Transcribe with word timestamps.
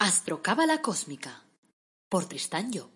Astrocábala 0.00 0.80
Cósmica 0.80 1.42
por 2.08 2.26
Tristán 2.26 2.70
Job. 2.72 2.88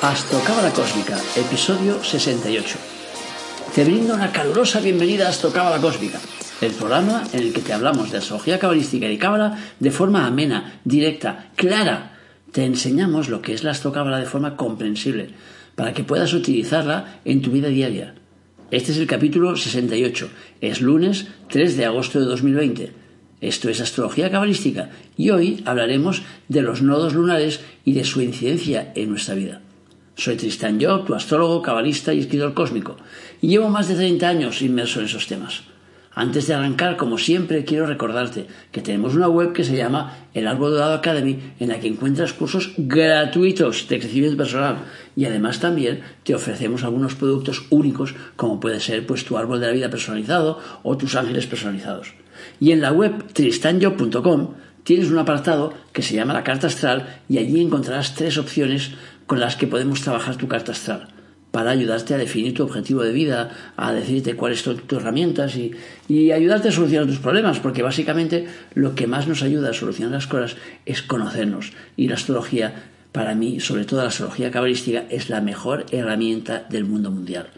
Astrocábala 0.00 0.70
Cósmica, 0.72 1.18
episodio 1.34 2.04
68. 2.04 2.78
Te 3.74 3.82
brindo 3.82 4.14
una 4.14 4.30
calurosa 4.30 4.78
bienvenida 4.78 5.26
a 5.26 5.30
Astrocábala 5.30 5.80
Cósmica, 5.80 6.20
el 6.60 6.70
programa 6.70 7.24
en 7.32 7.40
el 7.40 7.52
que 7.52 7.62
te 7.62 7.72
hablamos 7.72 8.12
de 8.12 8.18
astrología 8.18 8.60
cabalística 8.60 9.08
y 9.08 9.18
cábala 9.18 9.58
de 9.80 9.90
forma 9.90 10.24
amena, 10.24 10.80
directa, 10.84 11.50
clara. 11.56 12.11
Te 12.52 12.66
enseñamos 12.66 13.30
lo 13.30 13.40
que 13.40 13.54
es 13.54 13.64
la 13.64 13.70
astrocábala 13.70 14.18
de 14.18 14.26
forma 14.26 14.56
comprensible, 14.56 15.30
para 15.74 15.94
que 15.94 16.04
puedas 16.04 16.34
utilizarla 16.34 17.20
en 17.24 17.40
tu 17.40 17.50
vida 17.50 17.68
diaria. 17.68 18.14
Este 18.70 18.92
es 18.92 18.98
el 18.98 19.06
capítulo 19.06 19.56
68. 19.56 20.28
Es 20.60 20.82
lunes 20.82 21.28
3 21.48 21.78
de 21.78 21.86
agosto 21.86 22.20
de 22.20 22.26
2020. 22.26 22.92
Esto 23.40 23.70
es 23.70 23.80
astrología 23.80 24.30
cabalística 24.30 24.90
y 25.16 25.30
hoy 25.30 25.62
hablaremos 25.64 26.22
de 26.48 26.60
los 26.60 26.82
nodos 26.82 27.14
lunares 27.14 27.60
y 27.86 27.94
de 27.94 28.04
su 28.04 28.20
incidencia 28.20 28.92
en 28.94 29.08
nuestra 29.08 29.34
vida. 29.34 29.62
Soy 30.14 30.36
Tristan 30.36 30.78
Job, 30.78 31.06
tu 31.06 31.14
astrólogo, 31.14 31.62
cabalista 31.62 32.12
y 32.12 32.20
escritor 32.20 32.52
cósmico, 32.52 32.98
y 33.40 33.48
llevo 33.48 33.70
más 33.70 33.88
de 33.88 33.94
30 33.94 34.28
años 34.28 34.60
inmerso 34.60 35.00
en 35.00 35.06
esos 35.06 35.26
temas. 35.26 35.71
Antes 36.14 36.46
de 36.46 36.52
arrancar, 36.52 36.98
como 36.98 37.16
siempre, 37.16 37.64
quiero 37.64 37.86
recordarte 37.86 38.46
que 38.70 38.82
tenemos 38.82 39.14
una 39.14 39.28
web 39.28 39.54
que 39.54 39.64
se 39.64 39.76
llama 39.76 40.14
El 40.34 40.46
Árbol 40.46 40.72
Dorado 40.72 40.92
Academy, 40.92 41.54
en 41.58 41.70
la 41.70 41.80
que 41.80 41.88
encuentras 41.88 42.34
cursos 42.34 42.72
gratuitos 42.76 43.88
de 43.88 43.98
crecimiento 43.98 44.36
personal 44.36 44.76
y 45.16 45.24
además 45.24 45.60
también 45.60 46.02
te 46.22 46.34
ofrecemos 46.34 46.84
algunos 46.84 47.14
productos 47.14 47.64
únicos, 47.70 48.14
como 48.36 48.60
puede 48.60 48.80
ser 48.80 49.06
pues 49.06 49.24
tu 49.24 49.38
árbol 49.38 49.60
de 49.60 49.68
la 49.68 49.72
vida 49.72 49.90
personalizado 49.90 50.58
o 50.82 50.98
tus 50.98 51.16
ángeles 51.16 51.46
personalizados. 51.46 52.12
Y 52.60 52.72
en 52.72 52.82
la 52.82 52.92
web 52.92 53.32
tristanjob.com 53.32 54.54
tienes 54.84 55.10
un 55.10 55.18
apartado 55.18 55.72
que 55.94 56.02
se 56.02 56.14
llama 56.14 56.34
la 56.34 56.44
carta 56.44 56.66
astral 56.66 57.20
y 57.28 57.38
allí 57.38 57.58
encontrarás 57.62 58.14
tres 58.14 58.36
opciones 58.36 58.90
con 59.26 59.40
las 59.40 59.56
que 59.56 59.66
podemos 59.66 60.02
trabajar 60.02 60.36
tu 60.36 60.46
carta 60.46 60.72
astral 60.72 61.08
para 61.52 61.70
ayudarte 61.70 62.14
a 62.14 62.18
definir 62.18 62.54
tu 62.54 62.64
objetivo 62.64 63.02
de 63.02 63.12
vida, 63.12 63.50
a 63.76 63.92
decirte 63.92 64.34
cuáles 64.34 64.62
son 64.62 64.78
tus 64.78 64.98
herramientas 64.98 65.54
y, 65.54 65.70
y, 66.08 66.32
ayudarte 66.32 66.70
a 66.70 66.72
solucionar 66.72 67.06
tus 67.06 67.18
problemas, 67.18 67.60
porque 67.60 67.82
básicamente 67.82 68.46
lo 68.74 68.94
que 68.94 69.06
más 69.06 69.28
nos 69.28 69.42
ayuda 69.42 69.70
a 69.70 69.74
solucionar 69.74 70.14
las 70.14 70.26
cosas 70.26 70.56
es 70.86 71.02
conocernos. 71.02 71.72
Y 71.94 72.08
la 72.08 72.14
astrología, 72.14 72.74
para 73.12 73.34
mí, 73.34 73.60
sobre 73.60 73.84
todo 73.84 74.00
la 74.00 74.08
astrología 74.08 74.50
cabalística, 74.50 75.04
es 75.10 75.28
la 75.28 75.42
mejor 75.42 75.84
herramienta 75.92 76.66
del 76.70 76.86
mundo 76.86 77.10
mundial. 77.10 77.48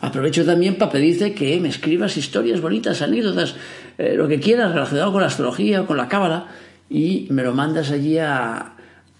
Aprovecho 0.00 0.44
también 0.44 0.76
para 0.76 0.92
pedirte 0.92 1.34
que 1.34 1.58
me 1.60 1.68
escribas 1.68 2.16
historias 2.16 2.60
bonitas, 2.60 3.02
anécdotas, 3.02 3.56
eh, 3.98 4.14
lo 4.16 4.28
que 4.28 4.38
quieras 4.38 4.72
relacionado 4.72 5.10
con 5.10 5.22
la 5.22 5.26
astrología 5.26 5.82
o 5.82 5.86
con 5.86 5.96
la 5.96 6.08
cábala, 6.08 6.48
y 6.88 7.26
me 7.30 7.42
lo 7.42 7.52
mandas 7.52 7.90
allí 7.90 8.18
al, 8.18 8.70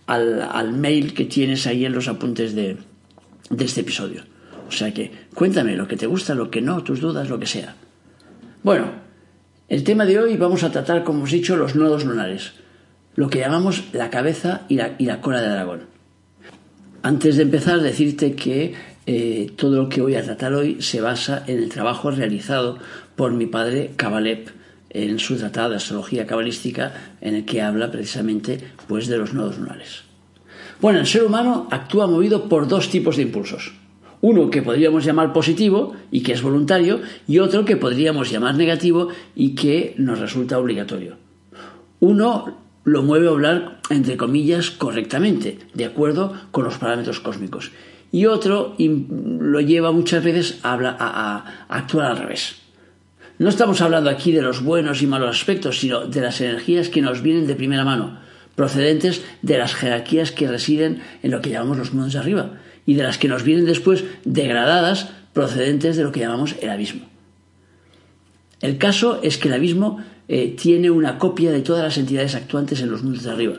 al 0.07 0.73
mail 0.73 1.15
que 1.15 1.25
tienes 1.25 1.67
ahí 1.67 1.85
en 1.85 1.95
los 1.95 2.07
apuntes 2.07 2.55
de, 2.55 2.77
de 3.51 3.65
este 3.65 3.83
episodio. 3.83 4.23
O 4.69 4.73
sea 4.73 4.93
que 4.93 5.11
cuéntame 5.35 5.77
lo 5.77 5.87
que 5.87 5.97
te 5.97 6.07
gusta, 6.07 6.35
lo 6.35 6.51
que 6.51 6.63
no, 6.63 6.83
tus 6.83 7.01
dudas, 7.01 7.29
lo 7.29 7.39
que 7.39 7.47
sea. 7.47 7.75
Bueno, 8.63 8.91
el 9.69 9.85
tema 9.85 10.05
de 10.05 10.19
hoy 10.19 10.37
vamos 10.37 10.63
a 10.63 10.71
tratar, 10.71 11.05
como 11.05 11.25
os 11.25 11.33
he 11.33 11.37
dicho, 11.37 11.57
los 11.57 11.75
nodos 11.75 12.05
lunares, 12.05 12.53
lo 13.15 13.29
que 13.29 13.41
llamamos 13.41 13.85
la 13.93 14.11
cabeza 14.11 14.63
y 14.69 14.77
la, 14.77 14.95
y 14.99 15.07
la 15.07 15.21
cola 15.21 15.41
de 15.41 15.49
dragón. 15.49 15.81
Antes 17.03 17.37
de 17.37 17.43
empezar, 17.43 17.81
decirte 17.81 18.35
que 18.35 18.75
eh, 19.07 19.53
todo 19.57 19.83
lo 19.83 19.89
que 19.89 20.01
voy 20.01 20.15
a 20.15 20.23
tratar 20.23 20.55
hoy 20.55 20.81
se 20.81 21.03
basa 21.03 21.45
en 21.47 21.59
el 21.59 21.69
trabajo 21.69 22.11
realizado 22.11 22.79
por 23.17 23.33
mi 23.33 23.47
padre 23.47 23.93
Kabalep 23.97 24.49
en 24.89 25.19
su 25.19 25.37
tratado 25.37 25.71
de 25.71 25.77
astrología 25.77 26.27
cabalística 26.27 26.95
en 27.21 27.35
el 27.35 27.45
que 27.45 27.61
habla 27.61 27.91
precisamente 27.91 28.61
pues 28.87 29.09
de 29.09 29.19
los 29.19 29.35
nodos 29.35 29.59
lunares. 29.59 30.04
Bueno, 30.81 31.01
el 31.01 31.07
ser 31.07 31.25
humano 31.25 31.69
actúa 31.71 32.07
movido 32.07 32.49
por 32.49 32.69
dos 32.69 32.91
tipos 32.91 33.17
de 33.17 33.23
impulsos. 33.23 33.73
Uno 34.21 34.51
que 34.51 34.63
podríamos 34.63 35.05
llamar 35.05 35.33
positivo 35.33 35.95
y 36.11 36.23
que 36.23 36.33
es 36.33 36.43
voluntario 36.43 37.01
y 37.29 37.39
otro 37.39 37.65
que 37.65 37.77
podríamos 37.77 38.31
llamar 38.31 38.55
negativo 38.55 39.09
y 39.37 39.55
que 39.55 39.95
nos 39.99 40.19
resulta 40.19 40.59
obligatorio. 40.59 41.17
Uno 42.01 42.59
lo 42.85 43.03
mueve 43.03 43.29
a 43.29 43.31
hablar, 43.31 43.81
entre 43.91 44.17
comillas, 44.17 44.71
correctamente, 44.71 45.59
de 45.75 45.85
acuerdo 45.85 46.35
con 46.51 46.65
los 46.65 46.79
parámetros 46.79 47.21
cósmicos. 47.21 47.71
Y 48.13 48.27
otro 48.27 48.77
lo 48.79 49.61
lleva 49.61 49.93
muchas 49.93 50.23
veces 50.23 50.61
a, 50.63 50.75
a 50.75 51.67
actuar 51.69 52.07
al 52.07 52.19
revés. 52.19 52.57
No 53.39 53.49
estamos 53.49 53.81
hablando 53.81 54.11
aquí 54.11 54.33
de 54.33 54.43
los 54.43 54.63
buenos 54.63 55.03
y 55.03 55.07
malos 55.07 55.37
aspectos, 55.37 55.81
sino 55.81 56.07
de 56.07 56.21
las 56.21 56.41
energías 56.41 56.89
que 56.89 57.03
nos 57.03 57.21
vienen 57.21 57.47
de 57.47 57.57
primera 57.57 57.85
mano, 57.85 58.19
procedentes 58.55 59.23
de 59.43 59.59
las 59.59 59.75
jerarquías 59.75 60.33
que 60.33 60.49
residen 60.49 61.03
en 61.23 61.31
lo 61.31 61.41
que 61.41 61.51
llamamos 61.51 61.79
los 61.79 61.93
mundos 61.93 62.13
de 62.13 62.19
arriba 62.19 62.53
y 62.87 62.95
de 62.95 63.03
las 63.03 63.19
que 63.19 63.29
nos 63.29 63.43
vienen 63.43 63.65
después 63.65 64.05
degradadas 64.25 65.11
procedentes 65.33 65.97
de 65.97 66.05
lo 66.05 66.13
que 66.13 66.21
llamamos 66.21 66.55
el 66.61 66.71
abismo. 66.71 67.07
El 68.61 68.79
caso 68.79 69.21
es 69.23 69.37
que 69.37 69.49
el 69.49 69.55
abismo 69.55 69.99
eh, 70.29 70.55
tiene 70.59 70.91
una 70.91 71.19
copia 71.19 71.53
de 71.53 71.61
todas 71.61 71.83
las 71.83 71.99
entidades 71.99 72.35
actuantes 72.35 72.81
en 72.81 72.91
los 72.91 73.03
mundos 73.03 73.25
de 73.25 73.31
arriba 73.31 73.57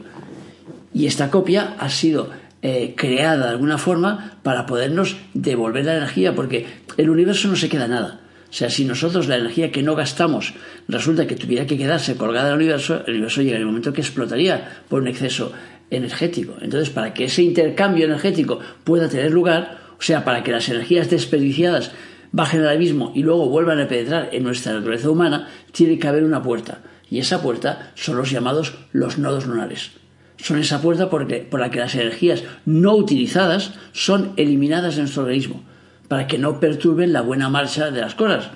y 0.93 1.07
esta 1.07 1.29
copia 1.29 1.75
ha 1.77 1.89
sido 1.89 2.29
eh, 2.61 2.93
creada 2.95 3.45
de 3.45 3.51
alguna 3.51 3.77
forma 3.77 4.39
para 4.41 4.65
podernos 4.65 5.17
devolver 5.33 5.85
la 5.85 5.97
energía 5.97 6.33
porque 6.33 6.65
el 6.97 7.09
universo 7.09 7.49
no 7.49 7.57
se 7.57 7.69
queda 7.69 7.87
nada. 7.87 8.21
O 8.49 8.53
sea, 8.57 8.69
si 8.69 8.85
nosotros 8.85 9.27
la 9.27 9.35
energía 9.35 9.71
que 9.71 9.83
no 9.83 9.95
gastamos 9.95 10.53
resulta 10.87 11.27
que 11.27 11.35
tuviera 11.35 11.65
que 11.65 11.77
quedarse 11.77 12.15
colgada 12.15 12.49
al 12.49 12.55
universo, 12.55 13.03
el 13.05 13.15
universo 13.15 13.41
llega 13.41 13.57
el 13.57 13.65
momento 13.65 13.91
que 13.91 14.01
explotaría 14.01 14.83
por 14.87 15.01
un 15.01 15.07
exceso 15.07 15.51
energético. 15.89 16.55
Entonces, 16.61 16.89
para 16.89 17.13
que 17.13 17.25
ese 17.25 17.43
intercambio 17.43 18.05
energético 18.05 18.59
pueda 18.83 19.09
tener 19.09 19.31
lugar, 19.31 19.79
o 19.99 20.01
sea, 20.01 20.23
para 20.23 20.43
que 20.43 20.51
las 20.51 20.69
energías 20.69 21.09
desperdiciadas 21.09 21.91
bajen 22.31 22.61
al 22.61 22.69
abismo 22.69 23.11
y 23.15 23.23
luego 23.23 23.49
vuelvan 23.49 23.79
a 23.79 23.87
penetrar 23.87 24.29
en 24.31 24.43
nuestra 24.43 24.73
naturaleza 24.73 25.09
humana, 25.09 25.49
tiene 25.71 25.99
que 25.99 26.07
haber 26.07 26.23
una 26.23 26.41
puerta. 26.41 26.79
Y 27.09 27.19
esa 27.19 27.41
puerta 27.41 27.91
son 27.95 28.17
los 28.17 28.31
llamados 28.31 28.75
los 28.91 29.17
nodos 29.17 29.45
lunares. 29.45 29.91
Son 30.37 30.59
esa 30.59 30.81
puerta 30.81 31.09
porque, 31.09 31.37
por 31.39 31.59
la 31.59 31.71
que 31.71 31.79
las 31.79 31.95
energías 31.95 32.43
no 32.65 32.95
utilizadas 32.95 33.73
son 33.93 34.33
eliminadas 34.37 34.95
de 34.95 35.01
nuestro 35.01 35.23
organismo 35.23 35.63
para 36.07 36.27
que 36.27 36.37
no 36.37 36.59
perturben 36.59 37.13
la 37.13 37.21
buena 37.21 37.49
marcha 37.49 37.91
de 37.91 38.01
las 38.01 38.15
cosas. 38.15 38.49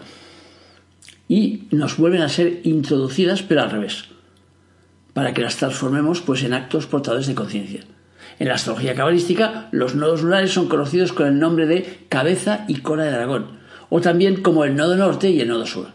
Y 1.28 1.64
nos 1.72 1.98
vuelven 1.98 2.22
a 2.22 2.30
ser 2.30 2.62
introducidas, 2.64 3.44
pero 3.44 3.62
al 3.62 3.72
revés, 3.72 4.06
para 5.14 5.34
que 5.34 5.42
las 5.42 5.58
transformemos 5.58 6.22
pues, 6.22 6.44
en 6.44 6.54
actos 6.54 6.88
portadores 6.88 7.28
de 7.28 7.36
conciencia. 7.36 7.82
En 8.40 8.48
la 8.48 8.56
astrología 8.56 8.96
cabalística, 8.96 9.68
los 9.72 9.96
nodos 9.96 10.24
lunares 10.24 10.52
son 10.52 10.70
conocidos 10.70 11.12
con 11.12 11.28
el 11.28 11.40
nombre 11.40 11.66
de 11.66 12.06
cabeza 12.08 12.66
y 12.68 12.76
cola 12.76 13.04
de 13.04 13.12
dragón, 13.12 13.60
o 13.90 14.02
también 14.02 14.42
como 14.42 14.64
el 14.64 14.76
nodo 14.76 14.96
norte 14.96 15.30
y 15.30 15.42
el 15.42 15.50
nodo 15.50 15.66
sur. 15.66 15.88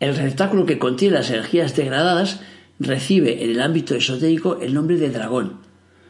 El 0.00 0.14
receptáculo 0.14 0.66
que 0.66 0.78
contiene 0.78 1.16
las 1.16 1.30
energías 1.30 1.74
degradadas 1.74 2.40
recibe 2.78 3.42
en 3.42 3.50
el 3.50 3.62
ámbito 3.62 3.94
esotérico 3.94 4.58
el 4.60 4.74
nombre 4.74 4.96
de 4.96 5.10
dragón, 5.10 5.60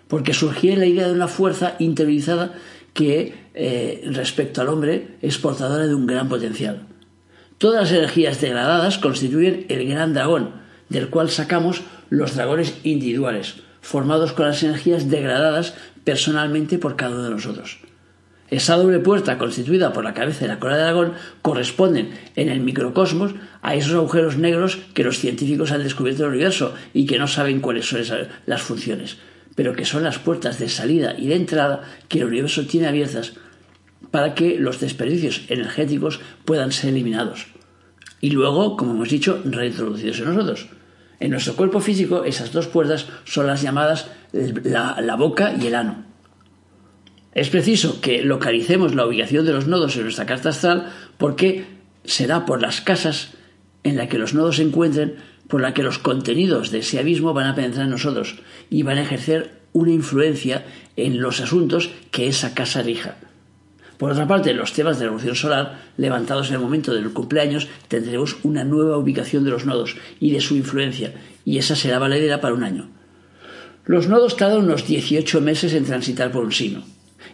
porque 0.09 0.35
surgía 0.35 0.77
la 0.77 0.87
idea 0.87 1.07
de 1.07 1.15
una 1.15 1.29
fuerza 1.29 1.77
interiorizada 1.79 2.55
que 2.93 3.44
eh, 3.55 4.03
respecto 4.07 4.61
al 4.61 4.69
hombre 4.69 5.17
es 5.23 5.39
portadora 5.39 5.87
de 5.87 5.95
un 5.95 6.07
gran 6.07 6.29
potencial. 6.29 6.87
Todas 7.59 7.83
las 7.83 7.93
energías 7.93 8.41
degradadas 8.41 8.99
constituyen 8.99 9.67
el 9.69 9.89
gran 9.89 10.13
dragón, 10.13 10.51
del 10.89 11.09
cual 11.09 11.31
sacamos 11.31 11.83
los 12.11 12.35
dragones 12.35 12.75
individuales, 12.83 13.57
formados 13.81 14.33
con 14.33 14.47
las 14.47 14.63
energías 14.63 15.09
degradadas 15.09 15.75
personalmente 16.03 16.79
por 16.79 16.97
cada 16.97 17.15
uno 17.15 17.25
de 17.25 17.31
nosotros. 17.31 17.79
Esa 18.51 18.77
doble 18.77 18.99
puerta 18.99 19.39
constituida 19.39 19.93
por 19.93 20.05
la 20.05 20.15
cabeza 20.15 20.45
y 20.45 20.49
la 20.49 20.59
cola 20.59 20.77
de 20.77 20.83
dragón 20.83 21.13
corresponden 21.41 22.11
en 22.37 22.49
el 22.49 22.61
microcosmos 22.61 23.35
a 23.63 23.75
esos 23.75 23.95
agujeros 23.95 24.37
negros 24.37 24.79
que 24.93 25.05
los 25.05 25.19
científicos 25.19 25.73
han 25.73 25.83
descubierto 25.83 26.23
en 26.23 26.29
el 26.29 26.35
universo 26.35 26.75
y 26.93 27.07
que 27.07 27.19
no 27.19 27.27
saben 27.27 27.61
cuáles 27.61 27.87
son 27.87 28.03
las 28.47 28.63
funciones 28.63 29.17
pero 29.55 29.75
que 29.75 29.85
son 29.85 30.03
las 30.03 30.19
puertas 30.19 30.59
de 30.59 30.69
salida 30.69 31.15
y 31.17 31.29
de 31.29 31.37
entrada 31.37 31.83
que 32.09 32.19
el 32.19 32.27
universo 32.27 32.67
tiene 32.67 32.89
abiertas 32.89 33.35
para 34.15 34.37
que 34.37 34.61
los 34.61 34.79
desperdicios 34.79 35.43
energéticos 35.49 36.21
puedan 36.45 36.71
ser 36.71 36.91
eliminados. 36.91 37.49
Y 38.21 38.31
luego, 38.31 38.77
como 38.77 38.93
hemos 38.93 39.09
dicho, 39.09 39.43
reintroducidos 39.45 40.21
en 40.21 40.27
nosotros. 40.27 40.69
En 41.19 41.33
nuestro 41.33 41.57
cuerpo 41.57 41.81
físico, 41.81 42.23
esas 42.23 42.53
dos 42.53 42.69
puertas 42.69 43.09
son 43.25 43.49
las 43.49 43.61
llamadas 43.61 44.07
la, 44.31 45.01
la 45.01 45.17
boca 45.17 45.57
y 45.61 45.67
el 45.67 45.75
ano. 45.75 46.05
Es 47.33 47.49
preciso 47.49 48.01
que 48.01 48.23
localicemos 48.23 48.95
la 48.95 49.05
ubicación 49.05 49.47
de 49.47 49.53
los 49.53 49.67
nodos 49.67 49.97
en 49.97 50.05
nuestra 50.05 50.27
carta 50.27 50.51
astral 50.51 50.93
porque 51.19 51.65
será 52.05 52.47
por 52.47 52.63
las 52.63 52.83
casas 52.83 53.33
en 53.83 53.97
las 53.97 54.07
que 54.07 54.19
los 54.19 54.33
nodos 54.33 54.59
se 54.59 54.63
encuentren 54.63 55.17
por 55.49 55.61
la 55.61 55.75
que 55.75 55.83
los 55.83 55.99
contenidos 55.99 56.71
de 56.71 56.79
ese 56.79 57.01
abismo 57.01 57.35
van 57.35 57.49
a 57.49 57.57
penetrar 57.57 57.87
en 57.87 57.91
nosotros 57.91 58.37
y 58.71 58.85
van 58.85 58.99
a 58.99 59.03
ejercer 59.03 59.63
una 59.73 59.91
influencia 59.91 60.65
en 60.95 61.21
los 61.21 61.41
asuntos 61.41 61.91
que 62.13 62.29
esa 62.29 62.55
casa 62.55 62.81
rija. 62.81 63.17
Por 63.99 64.11
otra 64.11 64.27
parte, 64.27 64.53
los 64.55 64.73
temas 64.73 64.99
de 64.99 65.05
la 65.05 65.11
revolución 65.11 65.37
solar, 65.37 65.81
levantados 65.97 66.49
en 66.49 66.55
el 66.55 66.61
momento 66.61 66.93
del 66.93 67.13
cumpleaños, 67.13 67.69
tendremos 67.89 68.37
una 68.43 68.65
nueva 68.65 68.99
ubicación 68.99 69.45
de 69.45 69.51
los 69.51 69.67
nodos 69.67 69.97
y 70.21 70.33
de 70.33 70.41
su 70.41 70.57
influencia, 70.57 71.15
y 71.45 71.59
esa 71.59 71.77
será 71.77 71.99
valedera 71.99 72.41
para 72.41 72.55
un 72.55 72.65
año. 72.65 72.91
Los 73.85 74.09
nodos 74.09 74.37
tardan 74.37 74.65
unos 74.65 74.87
18 74.87 75.41
meses 75.41 75.75
en 75.75 75.85
transitar 75.85 76.33
por 76.33 76.45
un 76.45 76.53
signo, 76.53 76.83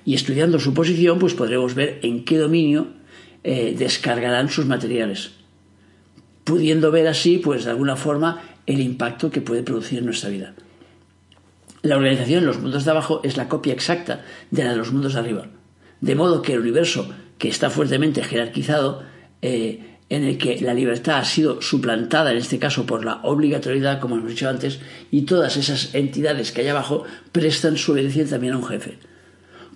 y 0.05 0.15
estudiando 0.15 0.59
su 0.59 0.75
posición, 0.75 1.19
pues 1.19 1.35
podremos 1.35 1.75
ver 1.75 2.01
en 2.03 2.25
qué 2.25 2.39
dominio 2.39 2.89
eh, 3.43 3.75
descargarán 3.79 4.51
sus 4.51 4.67
materiales, 4.67 5.31
pudiendo 6.45 6.91
ver 6.91 7.07
así, 7.09 7.39
pues 7.39 7.65
de 7.65 7.71
alguna 7.71 7.97
forma, 7.97 8.43
el 8.67 8.81
impacto 8.81 9.31
que 9.31 9.41
puede 9.41 9.63
producir 9.63 10.01
en 10.01 10.05
nuestra 10.05 10.29
vida. 10.29 10.55
La 11.83 11.97
organización 11.97 12.41
en 12.41 12.47
los 12.47 12.61
mundos 12.61 12.85
de 12.85 12.91
abajo 12.91 13.21
es 13.25 13.39
la 13.39 13.49
copia 13.49 13.73
exacta 13.73 14.23
de 14.51 14.65
la 14.65 14.73
de 14.73 14.77
los 14.77 14.93
mundos 14.93 15.15
de 15.15 15.21
arriba. 15.21 15.49
De 16.01 16.15
modo 16.15 16.43
que 16.43 16.55
el 16.55 16.61
universo, 16.61 17.09
que 17.39 17.49
está 17.49 17.71
fuertemente 17.71 18.23
jerarquizado, 18.23 19.03
eh, 19.43 19.91
en 20.11 20.25
el 20.25 20.39
que 20.39 20.61
la 20.61 20.75
libertad 20.75 21.19
ha 21.19 21.25
sido 21.25 21.63
suplantada, 21.63 22.33
en 22.33 22.39
este 22.39 22.59
caso 22.59 22.85
por 22.85 23.05
la 23.05 23.21
obligatoriedad, 23.23 24.01
como 24.01 24.17
hemos 24.17 24.31
dicho 24.31 24.49
antes, 24.49 24.81
y 25.11 25.23
todas 25.23 25.57
esas 25.57 25.95
entidades 25.95 26.51
que 26.51 26.63
hay 26.63 26.69
abajo 26.69 27.05
prestan 27.31 27.77
su 27.77 27.93
obediencia 27.93 28.27
también 28.27 28.55
a 28.55 28.59
un 28.59 28.67
jefe. 28.67 28.99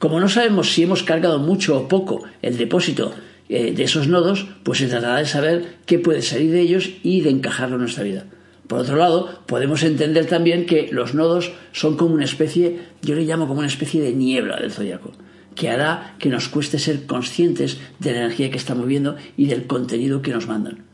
Como 0.00 0.18
no 0.18 0.28
sabemos 0.28 0.72
si 0.72 0.82
hemos 0.82 1.04
cargado 1.04 1.38
mucho 1.38 1.78
o 1.78 1.88
poco 1.88 2.24
el 2.42 2.56
depósito 2.56 3.14
eh, 3.48 3.72
de 3.72 3.84
esos 3.84 4.08
nodos, 4.08 4.46
pues 4.64 4.80
se 4.80 4.88
tratará 4.88 5.18
de 5.18 5.26
saber 5.26 5.76
qué 5.86 6.00
puede 6.00 6.20
salir 6.20 6.50
de 6.50 6.60
ellos 6.60 6.90
y 7.04 7.20
de 7.20 7.30
encajarlo 7.30 7.76
en 7.76 7.82
nuestra 7.82 8.02
vida. 8.02 8.26
Por 8.66 8.80
otro 8.80 8.96
lado, 8.96 9.40
podemos 9.46 9.82
entender 9.82 10.26
también 10.26 10.66
que 10.66 10.88
los 10.90 11.14
nodos 11.14 11.52
son 11.72 11.96
como 11.96 12.14
una 12.14 12.24
especie, 12.24 12.80
yo 13.02 13.14
le 13.14 13.24
llamo 13.24 13.46
como 13.46 13.60
una 13.60 13.68
especie 13.68 14.02
de 14.02 14.12
niebla 14.12 14.56
del 14.56 14.72
zodiaco, 14.72 15.12
que 15.54 15.70
hará 15.70 16.14
que 16.18 16.28
nos 16.28 16.48
cueste 16.48 16.78
ser 16.78 17.06
conscientes 17.06 17.78
de 17.98 18.12
la 18.12 18.18
energía 18.18 18.50
que 18.50 18.56
está 18.56 18.74
moviendo 18.74 19.16
y 19.36 19.46
del 19.46 19.66
contenido 19.66 20.22
que 20.22 20.32
nos 20.32 20.46
mandan. 20.46 20.84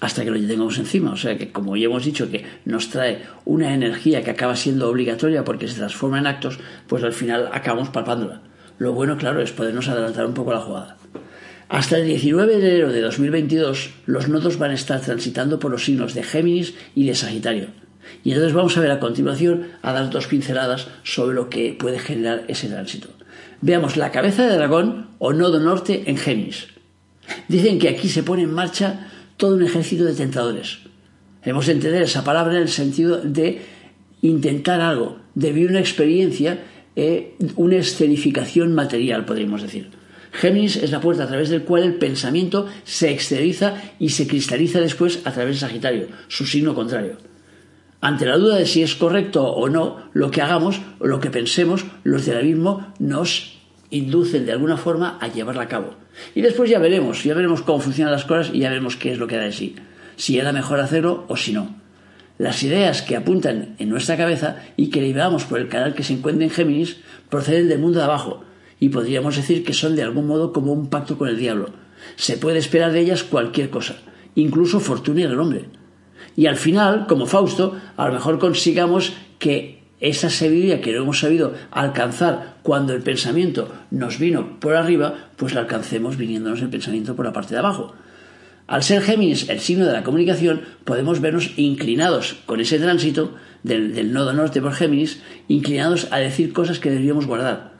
Hasta 0.00 0.24
que 0.24 0.30
lo 0.30 0.38
tengamos 0.46 0.78
encima. 0.78 1.10
O 1.10 1.16
sea 1.16 1.36
que, 1.36 1.50
como 1.50 1.76
ya 1.76 1.86
hemos 1.86 2.04
dicho, 2.04 2.30
que 2.30 2.44
nos 2.64 2.90
trae 2.90 3.22
una 3.44 3.74
energía 3.74 4.22
que 4.22 4.30
acaba 4.30 4.54
siendo 4.54 4.88
obligatoria 4.88 5.44
porque 5.44 5.66
se 5.66 5.74
transforma 5.74 6.18
en 6.18 6.26
actos, 6.26 6.58
pues 6.86 7.02
al 7.02 7.12
final 7.12 7.50
acabamos 7.52 7.88
palpándola. 7.88 8.42
Lo 8.78 8.92
bueno, 8.92 9.16
claro, 9.16 9.42
es 9.42 9.50
podernos 9.50 9.88
adelantar 9.88 10.26
un 10.26 10.34
poco 10.34 10.52
la 10.52 10.60
jugada. 10.60 10.96
Hasta 11.68 11.98
el 11.98 12.06
19 12.06 12.58
de 12.58 12.68
enero 12.68 12.92
de 12.92 13.00
2022, 13.00 13.90
los 14.06 14.28
nodos 14.28 14.56
van 14.58 14.70
a 14.70 14.74
estar 14.74 15.00
transitando 15.00 15.58
por 15.58 15.70
los 15.70 15.84
signos 15.84 16.14
de 16.14 16.22
Géminis 16.22 16.74
y 16.94 17.06
de 17.06 17.14
Sagitario. 17.14 17.66
Y 18.24 18.30
entonces 18.30 18.54
vamos 18.54 18.76
a 18.78 18.80
ver 18.80 18.90
a 18.90 19.00
continuación 19.00 19.66
a 19.82 19.92
dar 19.92 20.08
dos 20.10 20.28
pinceladas 20.28 20.88
sobre 21.02 21.34
lo 21.34 21.50
que 21.50 21.76
puede 21.78 21.98
generar 21.98 22.44
ese 22.48 22.68
tránsito. 22.68 23.17
Veamos 23.60 23.96
la 23.96 24.12
cabeza 24.12 24.46
de 24.46 24.54
dragón 24.54 25.08
o 25.18 25.32
nodo 25.32 25.58
norte 25.58 26.04
en 26.06 26.16
Géminis. 26.16 26.68
Dicen 27.48 27.78
que 27.78 27.88
aquí 27.88 28.08
se 28.08 28.22
pone 28.22 28.42
en 28.42 28.54
marcha 28.54 29.10
todo 29.36 29.56
un 29.56 29.64
ejército 29.64 30.04
de 30.04 30.14
tentadores. 30.14 30.78
Hemos 31.42 31.66
de 31.66 31.72
entender 31.72 32.02
esa 32.02 32.22
palabra 32.22 32.54
en 32.54 32.62
el 32.62 32.68
sentido 32.68 33.20
de 33.20 33.62
intentar 34.22 34.80
algo, 34.80 35.18
de 35.34 35.52
vivir 35.52 35.70
una 35.70 35.80
experiencia, 35.80 36.62
eh, 36.94 37.34
una 37.56 37.76
escenificación 37.76 38.74
material, 38.74 39.24
podríamos 39.24 39.62
decir. 39.62 39.90
Géminis 40.32 40.76
es 40.76 40.92
la 40.92 41.00
puerta 41.00 41.24
a 41.24 41.28
través 41.28 41.48
del 41.48 41.62
cual 41.62 41.82
el 41.82 41.94
pensamiento 41.94 42.66
se 42.84 43.10
exterioriza 43.10 43.74
y 43.98 44.10
se 44.10 44.28
cristaliza 44.28 44.80
después 44.80 45.20
a 45.24 45.32
través 45.32 45.56
de 45.56 45.66
Sagitario, 45.66 46.08
su 46.28 46.46
signo 46.46 46.74
contrario. 46.74 47.16
Ante 48.00 48.26
la 48.26 48.36
duda 48.36 48.56
de 48.56 48.66
si 48.66 48.82
es 48.82 48.94
correcto 48.94 49.44
o 49.44 49.68
no 49.68 50.08
lo 50.12 50.30
que 50.30 50.40
hagamos 50.40 50.80
o 51.00 51.06
lo 51.06 51.18
que 51.20 51.30
pensemos, 51.30 51.84
los 52.04 52.26
del 52.26 52.38
abismo 52.38 52.92
nos 52.98 53.58
inducen 53.90 54.46
de 54.46 54.52
alguna 54.52 54.76
forma 54.76 55.18
a 55.20 55.28
llevarla 55.28 55.62
a 55.62 55.68
cabo. 55.68 55.94
Y 56.34 56.42
después 56.42 56.70
ya 56.70 56.78
veremos, 56.78 57.24
ya 57.24 57.34
veremos 57.34 57.62
cómo 57.62 57.80
funcionan 57.80 58.12
las 58.12 58.24
cosas 58.24 58.54
y 58.54 58.60
ya 58.60 58.68
veremos 58.68 58.96
qué 58.96 59.12
es 59.12 59.18
lo 59.18 59.26
que 59.26 59.36
da 59.36 59.44
de 59.44 59.52
sí. 59.52 59.74
Si 60.16 60.38
era 60.38 60.52
mejor 60.52 60.80
hacerlo 60.80 61.24
o 61.28 61.36
si 61.36 61.52
no. 61.52 61.74
Las 62.38 62.62
ideas 62.62 63.02
que 63.02 63.16
apuntan 63.16 63.74
en 63.78 63.88
nuestra 63.88 64.16
cabeza 64.16 64.62
y 64.76 64.90
que 64.90 65.00
liberamos 65.00 65.44
por 65.44 65.58
el 65.58 65.68
canal 65.68 65.94
que 65.94 66.04
se 66.04 66.12
encuentra 66.12 66.44
en 66.44 66.50
Géminis 66.50 66.98
proceden 67.28 67.68
del 67.68 67.80
mundo 67.80 67.98
de 67.98 68.04
abajo, 68.04 68.44
y 68.80 68.90
podríamos 68.90 69.34
decir 69.34 69.64
que 69.64 69.72
son 69.72 69.96
de 69.96 70.02
algún 70.02 70.28
modo 70.28 70.52
como 70.52 70.72
un 70.72 70.88
pacto 70.88 71.18
con 71.18 71.28
el 71.28 71.36
diablo. 71.36 71.70
Se 72.14 72.36
puede 72.36 72.58
esperar 72.58 72.92
de 72.92 73.00
ellas 73.00 73.24
cualquier 73.24 73.70
cosa, 73.70 73.96
incluso 74.36 74.78
fortuna 74.78 75.22
el 75.22 75.38
hombre. 75.38 75.64
Y 76.38 76.46
al 76.46 76.54
final, 76.54 77.08
como 77.08 77.26
Fausto, 77.26 77.74
a 77.96 78.06
lo 78.06 78.14
mejor 78.14 78.38
consigamos 78.38 79.12
que 79.40 79.82
esa 79.98 80.30
sabiduría 80.30 80.80
que 80.80 80.92
no 80.92 81.02
hemos 81.02 81.18
sabido 81.18 81.52
alcanzar 81.72 82.58
cuando 82.62 82.94
el 82.94 83.02
pensamiento 83.02 83.74
nos 83.90 84.20
vino 84.20 84.60
por 84.60 84.76
arriba, 84.76 85.30
pues 85.34 85.52
la 85.52 85.62
alcancemos 85.62 86.16
viniéndonos 86.16 86.62
el 86.62 86.70
pensamiento 86.70 87.16
por 87.16 87.24
la 87.24 87.32
parte 87.32 87.54
de 87.54 87.58
abajo. 87.58 87.92
Al 88.68 88.84
ser 88.84 89.02
Géminis 89.02 89.48
el 89.48 89.58
signo 89.58 89.84
de 89.84 89.92
la 89.92 90.04
comunicación, 90.04 90.60
podemos 90.84 91.20
vernos 91.20 91.54
inclinados 91.56 92.36
con 92.46 92.60
ese 92.60 92.78
tránsito 92.78 93.34
del, 93.64 93.92
del 93.92 94.12
nodo 94.12 94.32
norte 94.32 94.62
por 94.62 94.74
Géminis, 94.74 95.20
inclinados 95.48 96.06
a 96.12 96.18
decir 96.18 96.52
cosas 96.52 96.78
que 96.78 96.90
deberíamos 96.90 97.26
guardar 97.26 97.72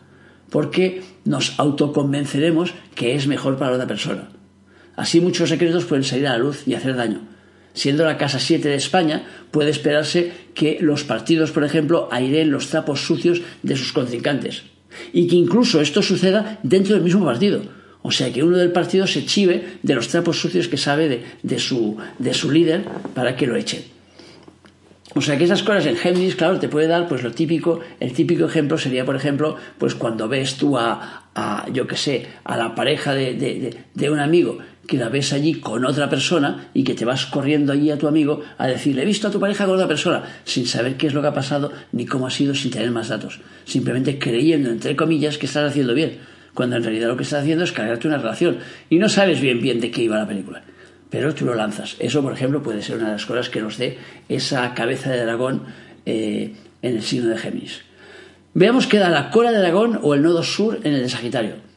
porque 0.50 1.04
nos 1.24 1.60
autoconvenceremos 1.60 2.74
que 2.96 3.14
es 3.14 3.28
mejor 3.28 3.56
para 3.56 3.70
la 3.70 3.76
otra 3.76 3.86
persona. 3.86 4.30
Así 4.96 5.20
muchos 5.20 5.48
secretos 5.48 5.84
pueden 5.84 6.02
salir 6.02 6.26
a 6.26 6.32
la 6.32 6.38
luz 6.38 6.66
y 6.66 6.74
hacer 6.74 6.96
daño. 6.96 7.37
Siendo 7.74 8.04
la 8.04 8.16
Casa 8.16 8.38
7 8.38 8.68
de 8.68 8.74
España, 8.74 9.26
puede 9.50 9.70
esperarse 9.70 10.32
que 10.54 10.78
los 10.80 11.04
partidos, 11.04 11.52
por 11.52 11.64
ejemplo, 11.64 12.08
aireen 12.10 12.50
los 12.50 12.68
trapos 12.68 13.00
sucios 13.00 13.42
de 13.62 13.76
sus 13.76 13.92
contrincantes. 13.92 14.64
Y 15.12 15.28
que 15.28 15.36
incluso 15.36 15.80
esto 15.80 16.02
suceda 16.02 16.58
dentro 16.62 16.94
del 16.94 17.04
mismo 17.04 17.24
partido. 17.24 17.62
O 18.02 18.10
sea, 18.10 18.32
que 18.32 18.42
uno 18.42 18.56
del 18.56 18.72
partido 18.72 19.06
se 19.06 19.26
chive 19.26 19.78
de 19.82 19.94
los 19.94 20.08
trapos 20.08 20.40
sucios 20.40 20.68
que 20.68 20.76
sabe 20.76 21.24
de, 21.42 21.58
su, 21.58 21.96
de 22.18 22.34
su 22.34 22.50
líder 22.50 22.84
para 23.14 23.36
que 23.36 23.46
lo 23.46 23.56
echen. 23.56 23.82
O 25.14 25.20
sea 25.20 25.36
que 25.36 25.44
esas 25.44 25.62
cosas 25.62 25.86
en 25.86 25.96
Géminis, 25.96 26.36
claro, 26.36 26.58
te 26.58 26.68
puede 26.68 26.86
dar 26.86 27.08
pues 27.08 27.22
lo 27.22 27.32
típico, 27.32 27.80
el 27.98 28.12
típico 28.12 28.44
ejemplo 28.44 28.78
sería, 28.78 29.04
por 29.04 29.16
ejemplo, 29.16 29.56
pues 29.78 29.94
cuando 29.94 30.28
ves 30.28 30.56
tú 30.56 30.78
a, 30.78 31.30
a 31.34 31.66
yo 31.72 31.86
qué 31.86 31.96
sé, 31.96 32.26
a 32.44 32.56
la 32.56 32.74
pareja 32.74 33.14
de, 33.14 33.34
de, 33.34 33.74
de, 33.94 34.10
un 34.10 34.20
amigo 34.20 34.58
que 34.88 34.96
la 34.96 35.10
ves 35.10 35.34
allí 35.34 35.60
con 35.60 35.84
otra 35.84 36.08
persona 36.08 36.70
y 36.72 36.82
que 36.82 36.94
te 36.94 37.04
vas 37.04 37.26
corriendo 37.26 37.74
allí 37.74 37.90
a 37.90 37.98
tu 37.98 38.08
amigo 38.08 38.42
a 38.56 38.66
decirle, 38.66 39.02
he 39.02 39.04
visto 39.04 39.28
a 39.28 39.30
tu 39.30 39.38
pareja 39.38 39.66
con 39.66 39.74
otra 39.74 39.86
persona, 39.86 40.24
sin 40.44 40.66
saber 40.66 40.96
qué 40.96 41.08
es 41.08 41.14
lo 41.14 41.20
que 41.20 41.28
ha 41.28 41.34
pasado 41.34 41.70
ni 41.92 42.06
cómo 42.06 42.26
ha 42.26 42.30
sido, 42.30 42.54
sin 42.54 42.70
tener 42.70 42.90
más 42.90 43.08
datos, 43.08 43.38
simplemente 43.66 44.18
creyendo, 44.18 44.70
entre 44.70 44.96
comillas, 44.96 45.36
que 45.36 45.44
estás 45.44 45.70
haciendo 45.70 45.92
bien, 45.92 46.18
cuando 46.54 46.76
en 46.76 46.84
realidad 46.84 47.08
lo 47.08 47.18
que 47.18 47.24
estás 47.24 47.42
haciendo 47.42 47.64
es 47.64 47.72
cargarte 47.72 48.08
una 48.08 48.16
relación 48.16 48.58
y 48.88 48.98
no 48.98 49.10
sabes 49.10 49.42
bien 49.42 49.60
bien 49.60 49.78
de 49.78 49.90
qué 49.90 50.02
iba 50.02 50.16
la 50.16 50.26
película 50.26 50.64
pero 51.10 51.34
tú 51.34 51.44
lo 51.44 51.54
lanzas. 51.54 51.96
Eso, 51.98 52.22
por 52.22 52.32
ejemplo, 52.32 52.62
puede 52.62 52.82
ser 52.82 52.96
una 52.96 53.06
de 53.06 53.12
las 53.12 53.26
cosas 53.26 53.48
que 53.48 53.60
nos 53.60 53.78
dé 53.78 53.98
esa 54.28 54.74
cabeza 54.74 55.10
de 55.10 55.24
dragón 55.24 55.62
eh, 56.04 56.54
en 56.82 56.96
el 56.96 57.02
signo 57.02 57.28
de 57.28 57.38
Géminis. 57.38 57.80
Veamos 58.54 58.86
qué 58.86 58.98
da 58.98 59.08
la 59.08 59.30
cola 59.30 59.52
de 59.52 59.58
dragón 59.58 59.98
o 60.02 60.14
el 60.14 60.22
nodo 60.22 60.42
sur 60.42 60.80
en 60.84 60.94
el 60.94 61.02
de 61.02 61.08
Sagitario. 61.08 61.67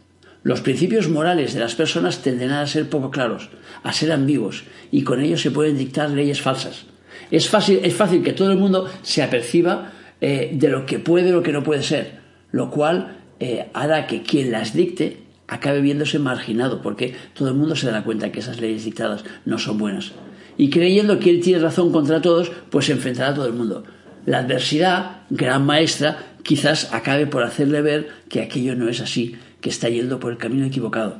Los 0.43 0.61
principios 0.61 1.07
morales 1.07 1.53
de 1.53 1.59
las 1.59 1.75
personas 1.75 2.23
tenderán 2.23 2.59
a 2.59 2.67
ser 2.67 2.89
poco 2.89 3.11
claros, 3.11 3.49
a 3.83 3.93
ser 3.93 4.11
ambiguos, 4.11 4.63
y 4.91 5.03
con 5.03 5.21
ellos 5.21 5.41
se 5.41 5.51
pueden 5.51 5.77
dictar 5.77 6.09
leyes 6.09 6.41
falsas. 6.41 6.85
Es 7.29 7.47
fácil, 7.47 7.79
es 7.83 7.93
fácil 7.93 8.23
que 8.23 8.33
todo 8.33 8.51
el 8.51 8.57
mundo 8.57 8.89
se 9.03 9.21
aperciba 9.21 9.91
eh, 10.19 10.49
de 10.53 10.69
lo 10.69 10.85
que 10.85 10.97
puede 10.97 11.29
y 11.29 11.31
lo 11.31 11.43
que 11.43 11.51
no 11.51 11.63
puede 11.63 11.83
ser, 11.83 12.19
lo 12.51 12.71
cual 12.71 13.19
eh, 13.39 13.69
hará 13.73 14.07
que 14.07 14.23
quien 14.23 14.51
las 14.51 14.73
dicte 14.73 15.17
acabe 15.47 15.81
viéndose 15.81 16.17
marginado, 16.17 16.81
porque 16.81 17.13
todo 17.33 17.49
el 17.49 17.55
mundo 17.55 17.75
se 17.75 17.85
dará 17.85 18.03
cuenta 18.03 18.31
que 18.31 18.39
esas 18.39 18.59
leyes 18.59 18.85
dictadas 18.85 19.23
no 19.45 19.59
son 19.59 19.77
buenas. 19.77 20.13
Y 20.57 20.69
creyendo 20.69 21.19
que 21.19 21.29
él 21.29 21.41
tiene 21.41 21.59
razón 21.59 21.91
contra 21.91 22.21
todos, 22.21 22.51
pues 22.69 22.85
se 22.85 22.93
enfrentará 22.93 23.29
a 23.29 23.33
todo 23.35 23.47
el 23.47 23.53
mundo. 23.53 23.83
La 24.25 24.39
adversidad, 24.39 25.23
gran 25.29 25.65
maestra, 25.65 26.35
quizás 26.43 26.93
acabe 26.93 27.27
por 27.27 27.43
hacerle 27.43 27.81
ver 27.81 28.09
que 28.29 28.41
aquello 28.41 28.75
no 28.75 28.89
es 28.89 29.01
así, 29.01 29.35
que 29.61 29.69
está 29.69 29.89
yendo 29.89 30.19
por 30.19 30.31
el 30.31 30.37
camino 30.37 30.65
equivocado. 30.65 31.19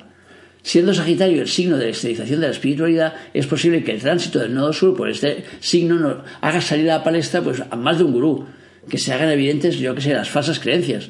Siendo 0.64 0.94
Sagitario 0.94 1.42
el 1.42 1.48
signo 1.48 1.78
de 1.78 1.86
la 1.86 1.92
estilización 1.92 2.42
de 2.42 2.48
la 2.48 2.54
espiritualidad, 2.54 3.14
es 3.34 3.48
posible 3.48 3.84
que 3.84 3.94
el 3.94 4.02
tránsito 4.02 4.40
del 4.40 4.54
nodo 4.54 4.74
sur 4.74 4.96
por 4.96 5.10
este 5.10 5.46
signo 5.60 5.96
nos 5.96 6.18
haga 6.42 6.62
salir 6.62 6.92
a 6.92 6.98
la 6.98 7.04
palestra 7.04 7.42
pues, 7.42 7.64
a 7.68 7.76
más 7.76 7.98
de 7.98 8.04
un 8.04 8.14
gurú, 8.14 8.46
que 8.88 8.98
se 8.98 9.14
hagan 9.14 9.30
evidentes, 9.30 9.78
yo 9.78 9.96
que 9.96 10.02
sé, 10.02 10.14
las 10.14 10.30
falsas 10.30 10.60
creencias. 10.60 11.10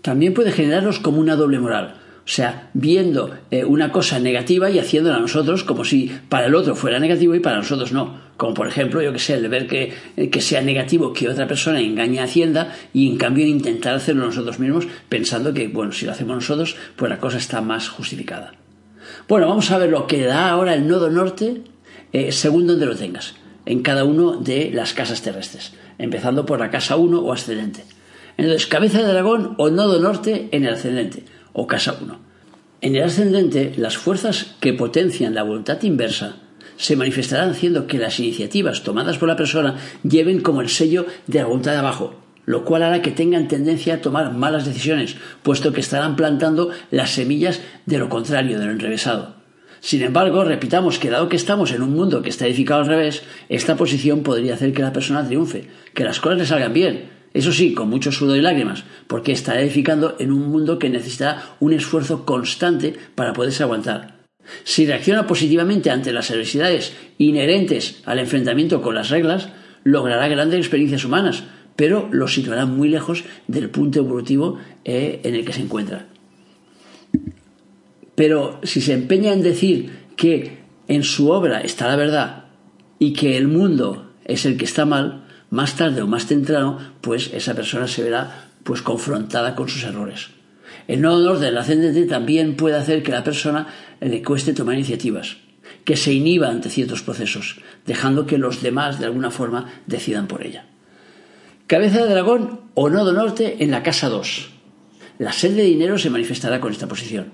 También 0.00 0.32
puede 0.32 0.52
generarnos 0.52 1.00
como 1.00 1.20
una 1.20 1.36
doble 1.36 1.58
moral 1.58 1.96
o 2.26 2.28
sea, 2.28 2.70
viendo 2.74 3.30
eh, 3.52 3.64
una 3.64 3.92
cosa 3.92 4.18
negativa 4.18 4.68
y 4.68 4.80
haciéndola 4.80 5.20
nosotros 5.20 5.62
como 5.62 5.84
si 5.84 6.10
para 6.28 6.46
el 6.46 6.56
otro 6.56 6.74
fuera 6.74 6.98
negativo 6.98 7.36
y 7.36 7.40
para 7.40 7.58
nosotros 7.58 7.92
no. 7.92 8.18
Como 8.36 8.52
por 8.52 8.66
ejemplo, 8.66 9.00
yo 9.00 9.12
que 9.12 9.20
sé, 9.20 9.34
el 9.34 9.48
ver 9.48 9.68
que, 9.68 9.94
eh, 10.16 10.28
que 10.28 10.40
sea 10.40 10.60
negativo 10.60 11.12
que 11.12 11.28
otra 11.28 11.46
persona 11.46 11.80
engañe 11.80 12.18
a 12.18 12.24
Hacienda 12.24 12.74
y 12.92 13.08
en 13.08 13.16
cambio 13.16 13.46
intentar 13.46 13.94
hacerlo 13.94 14.26
nosotros 14.26 14.58
mismos 14.58 14.88
pensando 15.08 15.54
que, 15.54 15.68
bueno, 15.68 15.92
si 15.92 16.04
lo 16.04 16.10
hacemos 16.10 16.34
nosotros, 16.34 16.74
pues 16.96 17.08
la 17.08 17.18
cosa 17.18 17.38
está 17.38 17.60
más 17.60 17.88
justificada. 17.88 18.54
Bueno, 19.28 19.46
vamos 19.46 19.70
a 19.70 19.78
ver 19.78 19.90
lo 19.90 20.08
que 20.08 20.24
da 20.24 20.50
ahora 20.50 20.74
el 20.74 20.88
nodo 20.88 21.08
norte 21.10 21.62
eh, 22.12 22.32
según 22.32 22.66
donde 22.66 22.86
lo 22.86 22.96
tengas. 22.96 23.34
en 23.66 23.82
cada 23.82 24.04
una 24.04 24.36
de 24.40 24.70
las 24.72 24.94
casas 24.94 25.22
terrestres, 25.22 25.74
empezando 25.98 26.44
por 26.44 26.58
la 26.60 26.70
casa 26.70 26.96
1 26.96 27.20
o 27.20 27.32
ascendente. 27.32 27.84
Entonces, 28.36 28.66
cabeza 28.66 28.98
de 28.98 29.12
dragón 29.12 29.54
o 29.58 29.70
nodo 29.70 29.98
norte 30.00 30.48
en 30.52 30.64
el 30.64 30.74
ascendente, 30.74 31.24
o 31.56 31.66
casa 31.66 31.96
1. 32.00 32.18
En 32.82 32.96
el 32.96 33.02
ascendente, 33.02 33.72
las 33.78 33.96
fuerzas 33.96 34.54
que 34.60 34.74
potencian 34.74 35.34
la 35.34 35.42
voluntad 35.42 35.82
inversa 35.82 36.36
se 36.76 36.96
manifestarán 36.96 37.50
haciendo 37.50 37.86
que 37.86 37.98
las 37.98 38.20
iniciativas 38.20 38.82
tomadas 38.82 39.16
por 39.16 39.28
la 39.28 39.36
persona 39.36 39.76
lleven 40.02 40.42
como 40.42 40.60
el 40.60 40.68
sello 40.68 41.06
de 41.26 41.38
la 41.38 41.46
voluntad 41.46 41.72
de 41.72 41.78
abajo, 41.78 42.14
lo 42.44 42.66
cual 42.66 42.82
hará 42.82 43.00
que 43.00 43.10
tengan 43.10 43.48
tendencia 43.48 43.94
a 43.94 44.00
tomar 44.02 44.34
malas 44.34 44.66
decisiones, 44.66 45.16
puesto 45.42 45.72
que 45.72 45.80
estarán 45.80 46.14
plantando 46.14 46.70
las 46.90 47.10
semillas 47.12 47.62
de 47.86 47.96
lo 47.96 48.10
contrario, 48.10 48.58
de 48.58 48.66
lo 48.66 48.72
enrevesado. 48.72 49.36
Sin 49.80 50.02
embargo, 50.02 50.44
repitamos 50.44 50.98
que 50.98 51.08
dado 51.08 51.30
que 51.30 51.36
estamos 51.36 51.72
en 51.72 51.80
un 51.80 51.94
mundo 51.94 52.20
que 52.20 52.28
está 52.28 52.46
edificado 52.46 52.82
al 52.82 52.88
revés, 52.88 53.22
esta 53.48 53.76
posición 53.76 54.22
podría 54.22 54.54
hacer 54.54 54.74
que 54.74 54.82
la 54.82 54.92
persona 54.92 55.26
triunfe, 55.26 55.68
que 55.94 56.04
las 56.04 56.20
cosas 56.20 56.38
le 56.38 56.46
salgan 56.46 56.74
bien, 56.74 57.15
eso 57.36 57.52
sí, 57.52 57.74
con 57.74 57.90
mucho 57.90 58.12
sudor 58.12 58.38
y 58.38 58.40
lágrimas, 58.40 58.84
porque 59.06 59.32
estará 59.32 59.60
edificando 59.60 60.16
en 60.18 60.32
un 60.32 60.50
mundo 60.50 60.78
que 60.78 60.88
necesita 60.88 61.56
un 61.60 61.74
esfuerzo 61.74 62.24
constante 62.24 62.94
para 63.14 63.34
poderse 63.34 63.62
aguantar. 63.62 64.16
Si 64.64 64.86
reacciona 64.86 65.26
positivamente 65.26 65.90
ante 65.90 66.14
las 66.14 66.30
adversidades 66.30 66.94
inherentes 67.18 68.00
al 68.06 68.20
enfrentamiento 68.20 68.80
con 68.80 68.94
las 68.94 69.10
reglas, 69.10 69.50
logrará 69.84 70.28
grandes 70.28 70.60
experiencias 70.60 71.04
humanas, 71.04 71.44
pero 71.76 72.08
lo 72.10 72.26
situará 72.26 72.64
muy 72.64 72.88
lejos 72.88 73.24
del 73.48 73.68
punto 73.68 73.98
evolutivo 73.98 74.58
eh, 74.86 75.20
en 75.22 75.34
el 75.34 75.44
que 75.44 75.52
se 75.52 75.60
encuentra. 75.60 76.06
Pero 78.14 78.60
si 78.62 78.80
se 78.80 78.94
empeña 78.94 79.34
en 79.34 79.42
decir 79.42 79.90
que 80.16 80.60
en 80.88 81.02
su 81.02 81.30
obra 81.30 81.60
está 81.60 81.88
la 81.88 81.96
verdad 81.96 82.44
y 82.98 83.12
que 83.12 83.36
el 83.36 83.46
mundo 83.46 84.10
es 84.24 84.46
el 84.46 84.56
que 84.56 84.64
está 84.64 84.86
mal, 84.86 85.25
más 85.50 85.76
tarde 85.76 86.02
o 86.02 86.06
más 86.06 86.26
temprano, 86.26 86.78
pues 87.00 87.30
esa 87.32 87.54
persona 87.54 87.86
se 87.88 88.02
verá 88.02 88.48
pues 88.62 88.82
confrontada 88.82 89.54
con 89.54 89.68
sus 89.68 89.84
errores. 89.84 90.28
El 90.88 91.00
nodo 91.00 91.30
orden 91.30 91.42
del 91.42 91.58
ascendente 91.58 92.04
también 92.06 92.56
puede 92.56 92.76
hacer 92.76 93.02
que 93.02 93.12
la 93.12 93.24
persona 93.24 93.66
le 94.00 94.22
cueste 94.22 94.52
tomar 94.52 94.74
iniciativas, 94.74 95.36
que 95.84 95.96
se 95.96 96.12
inhiba 96.12 96.48
ante 96.48 96.70
ciertos 96.70 97.02
procesos, 97.02 97.60
dejando 97.86 98.26
que 98.26 98.38
los 98.38 98.62
demás 98.62 98.98
de 98.98 99.06
alguna 99.06 99.30
forma 99.30 99.72
decidan 99.86 100.26
por 100.26 100.44
ella. 100.44 100.66
Cabeza 101.66 102.04
de 102.04 102.10
dragón 102.10 102.60
o 102.74 102.88
nodo 102.90 103.12
norte 103.12 103.56
en 103.60 103.70
la 103.70 103.82
casa 103.82 104.08
2. 104.08 104.50
La 105.18 105.32
sed 105.32 105.56
de 105.56 105.62
dinero 105.62 105.98
se 105.98 106.10
manifestará 106.10 106.60
con 106.60 106.72
esta 106.72 106.86
posición. 106.86 107.32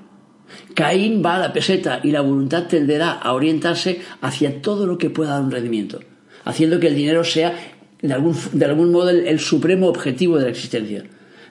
Caín 0.75 1.23
va 1.25 1.37
a 1.37 1.41
la 1.41 1.53
peseta 1.53 2.01
y 2.03 2.11
la 2.11 2.21
voluntad 2.21 2.67
tenderá 2.67 3.13
a 3.13 3.33
orientarse 3.33 4.01
hacia 4.21 4.63
todo 4.63 4.87
lo 4.87 4.97
que 4.97 5.11
pueda 5.11 5.33
dar 5.33 5.43
un 5.43 5.51
rendimiento, 5.51 6.01
haciendo 6.45 6.81
que 6.81 6.89
el 6.89 6.95
dinero 6.95 7.25
sea 7.25 7.55
de 8.03 8.15
algún, 8.15 8.93
modo 8.93 9.11
el, 9.11 9.41
supremo 9.41 9.89
objetivo 9.89 10.37
de 10.37 10.45
la 10.45 10.51
existencia. 10.51 11.05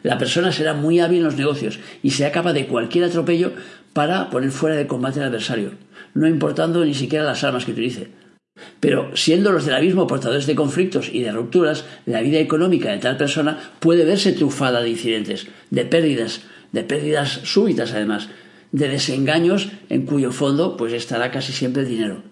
La 0.04 0.18
persona 0.18 0.52
será 0.52 0.74
muy 0.74 1.00
hábil 1.00 1.20
en 1.20 1.24
los 1.26 1.38
negocios 1.38 1.80
y 2.04 2.12
será 2.12 2.32
capaz 2.32 2.54
de 2.54 2.68
cualquier 2.68 3.06
atropello 3.06 3.54
para 3.94 4.30
poner 4.30 4.52
fuera 4.52 4.76
de 4.76 4.88
combate 4.88 5.20
al 5.20 5.28
adversario, 5.28 5.72
no 6.14 6.28
importando 6.28 6.84
ni 6.84 6.94
siquiera 6.94 7.24
las 7.24 7.44
armas 7.44 7.66
que 7.66 7.72
utilice. 7.72 8.10
Pero 8.80 9.16
siendo 9.16 9.52
los 9.52 9.66
del 9.66 9.76
abismo 9.76 10.08
portadores 10.08 10.46
de 10.46 10.56
conflictos 10.56 11.10
y 11.12 11.22
de 11.22 11.32
rupturas, 11.32 11.86
la 12.06 12.22
vida 12.22 12.40
económica 12.40 12.92
de 12.92 12.98
tal 12.98 13.18
persona 13.18 13.58
puede 13.80 14.06
verse 14.06 14.34
trufada 14.34 14.82
de 14.82 14.90
incidentes, 14.90 15.48
de 15.70 15.86
pérdidas, 15.86 16.42
de 16.72 16.84
pérdidas 16.84 17.42
súbitas 17.44 17.94
además, 17.94 18.30
de 18.72 18.88
desengaños 18.88 19.70
en 19.90 20.06
cuyo 20.06 20.32
fondo 20.32 20.78
pues 20.78 20.94
estará 20.94 21.32
casi 21.32 21.54
siempre 21.54 21.84
el 21.84 21.90
dinero. 21.90 22.24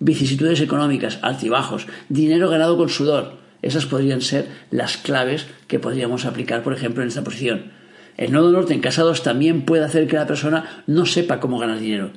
Vicisitudes 0.00 0.60
económicas, 0.60 1.18
altibajos, 1.22 1.86
dinero 2.08 2.48
ganado 2.48 2.76
con 2.76 2.88
sudor, 2.88 3.38
esas 3.62 3.86
podrían 3.86 4.20
ser 4.20 4.46
las 4.70 4.96
claves 4.96 5.46
que 5.66 5.78
podríamos 5.78 6.24
aplicar, 6.24 6.62
por 6.62 6.74
ejemplo, 6.74 7.02
en 7.02 7.08
esta 7.08 7.24
posición. 7.24 7.72
El 8.16 8.32
nodo 8.32 8.50
norte 8.50 8.74
en 8.74 8.80
casados 8.80 9.22
también 9.22 9.64
puede 9.64 9.84
hacer 9.84 10.06
que 10.06 10.16
la 10.16 10.26
persona 10.26 10.82
no 10.86 11.06
sepa 11.06 11.40
cómo 11.40 11.58
ganar 11.58 11.78
dinero. 11.78 12.10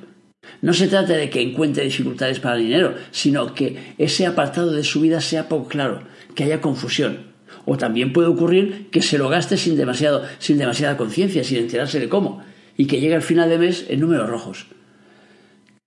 No 0.60 0.74
se 0.74 0.88
trata 0.88 1.14
de 1.14 1.30
que 1.30 1.40
encuentre 1.40 1.84
dificultades 1.84 2.40
para 2.40 2.56
el 2.56 2.64
dinero, 2.64 2.94
sino 3.10 3.54
que 3.54 3.94
ese 3.98 4.26
apartado 4.26 4.72
de 4.72 4.84
su 4.84 5.00
vida 5.00 5.20
sea 5.20 5.48
poco 5.48 5.68
claro, 5.68 6.02
que 6.34 6.44
haya 6.44 6.60
confusión. 6.60 7.32
O 7.64 7.76
también 7.76 8.12
puede 8.12 8.28
ocurrir 8.28 8.88
que 8.90 9.02
se 9.02 9.18
lo 9.18 9.28
gaste 9.28 9.56
sin, 9.56 9.76
demasiado, 9.76 10.24
sin 10.38 10.58
demasiada 10.58 10.96
conciencia, 10.96 11.44
sin 11.44 11.58
enterarse 11.58 12.00
de 12.00 12.08
cómo, 12.08 12.42
y 12.76 12.86
que 12.86 13.00
llegue 13.00 13.14
al 13.14 13.22
final 13.22 13.48
de 13.48 13.58
mes 13.58 13.86
en 13.88 14.00
números 14.00 14.28
rojos. 14.28 14.66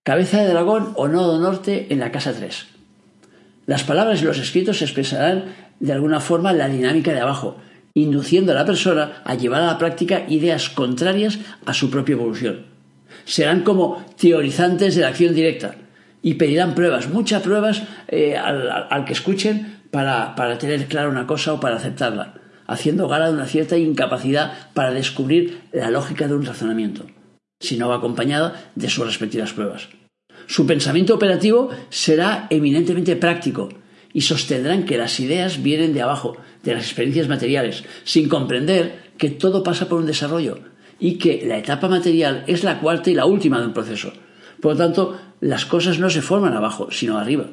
Cabeza 0.04 0.42
de 0.42 0.50
dragón 0.50 0.94
o 0.96 1.08
nodo 1.08 1.40
norte 1.40 1.88
en 1.90 2.00
la 2.00 2.12
casa 2.12 2.34
3. 2.34 2.75
Las 3.66 3.84
palabras 3.84 4.22
y 4.22 4.26
los 4.26 4.38
escritos 4.38 4.82
expresarán 4.82 5.46
de 5.80 5.92
alguna 5.92 6.20
forma 6.20 6.54
la 6.54 6.70
dinámica 6.70 7.12
de 7.14 7.22
abajo, 7.22 7.58
induciendo 7.94 8.52
a 8.52 8.56
la 8.56 8.66
persona 8.66 9.22
a 9.24 9.36
llevar 9.36 9.62
a 9.62 9.68
la 9.68 9.78
práctica 9.78 10.26
ideas 10.28 10.70
contrarias 10.70 11.40
a 11.66 11.74
su 11.74 11.90
propia 11.90 12.14
evolución. 12.14 12.68
Serán 13.24 13.64
como 13.64 14.06
teorizantes 14.20 14.96
de 14.96 15.02
la 15.02 15.08
acción 15.08 15.34
directa 15.34 15.76
y 16.22 16.36
pedirán 16.36 16.76
pruebas, 16.76 17.10
muchas 17.10 17.42
pruebas 17.42 17.84
eh, 18.08 18.38
al, 18.38 19.06
que 19.06 19.14
escuchen 19.14 19.80
para, 19.92 20.36
para 20.36 20.58
tener 20.58 20.86
clara 20.88 21.10
una 21.10 21.26
cosa 21.26 21.54
o 21.54 21.60
para 21.60 21.78
aceptarla, 21.78 22.36
haciendo 22.68 23.08
gala 23.08 23.28
de 23.28 23.34
una 23.34 23.46
cierta 23.46 23.78
incapacidad 23.78 24.54
para 24.74 24.92
descubrir 24.92 25.62
la 25.72 25.90
lógica 25.90 26.28
de 26.28 26.36
un 26.36 26.46
razonamiento, 26.46 27.06
si 27.60 27.78
no 27.78 27.90
va 27.90 27.96
acompañada 27.96 28.72
de 28.76 28.90
sus 28.90 29.06
respectivas 29.06 29.54
pruebas. 29.54 29.88
Su 30.48 30.66
pensamiento 30.66 31.16
operativo 31.16 31.70
será 31.90 32.48
eminentemente 32.50 33.16
práctico 33.16 33.70
y 34.14 34.22
sostendrán 34.22 34.86
que 34.86 34.98
las 34.98 35.20
ideas 35.20 35.62
vienen 35.62 35.94
de 35.94 36.02
abajo, 36.02 36.38
de 36.64 36.74
las 36.74 36.84
experiencias 36.84 37.28
materiales, 37.28 37.84
sin 38.04 38.30
comprender 38.30 39.12
que 39.18 39.30
todo 39.30 39.64
pasa 39.64 39.90
por 39.90 40.00
un 40.00 40.06
desarrollo 40.06 40.60
y 41.00 41.16
que 41.18 41.44
la 41.46 41.58
etapa 41.58 41.90
material 41.90 42.44
es 42.48 42.64
la 42.64 42.80
cuarta 42.80 43.10
y 43.10 43.14
la 43.14 43.26
última 43.26 43.60
de 43.60 43.68
un 43.68 43.74
proceso. 43.74 44.14
Por 44.62 44.74
lo 44.74 44.78
tanto, 44.78 45.20
las 45.42 45.66
cosas 45.66 46.00
no 46.00 46.10
se 46.10 46.22
forman 46.22 46.54
abajo, 46.54 46.90
sino 46.92 47.18
arriba. 47.18 47.48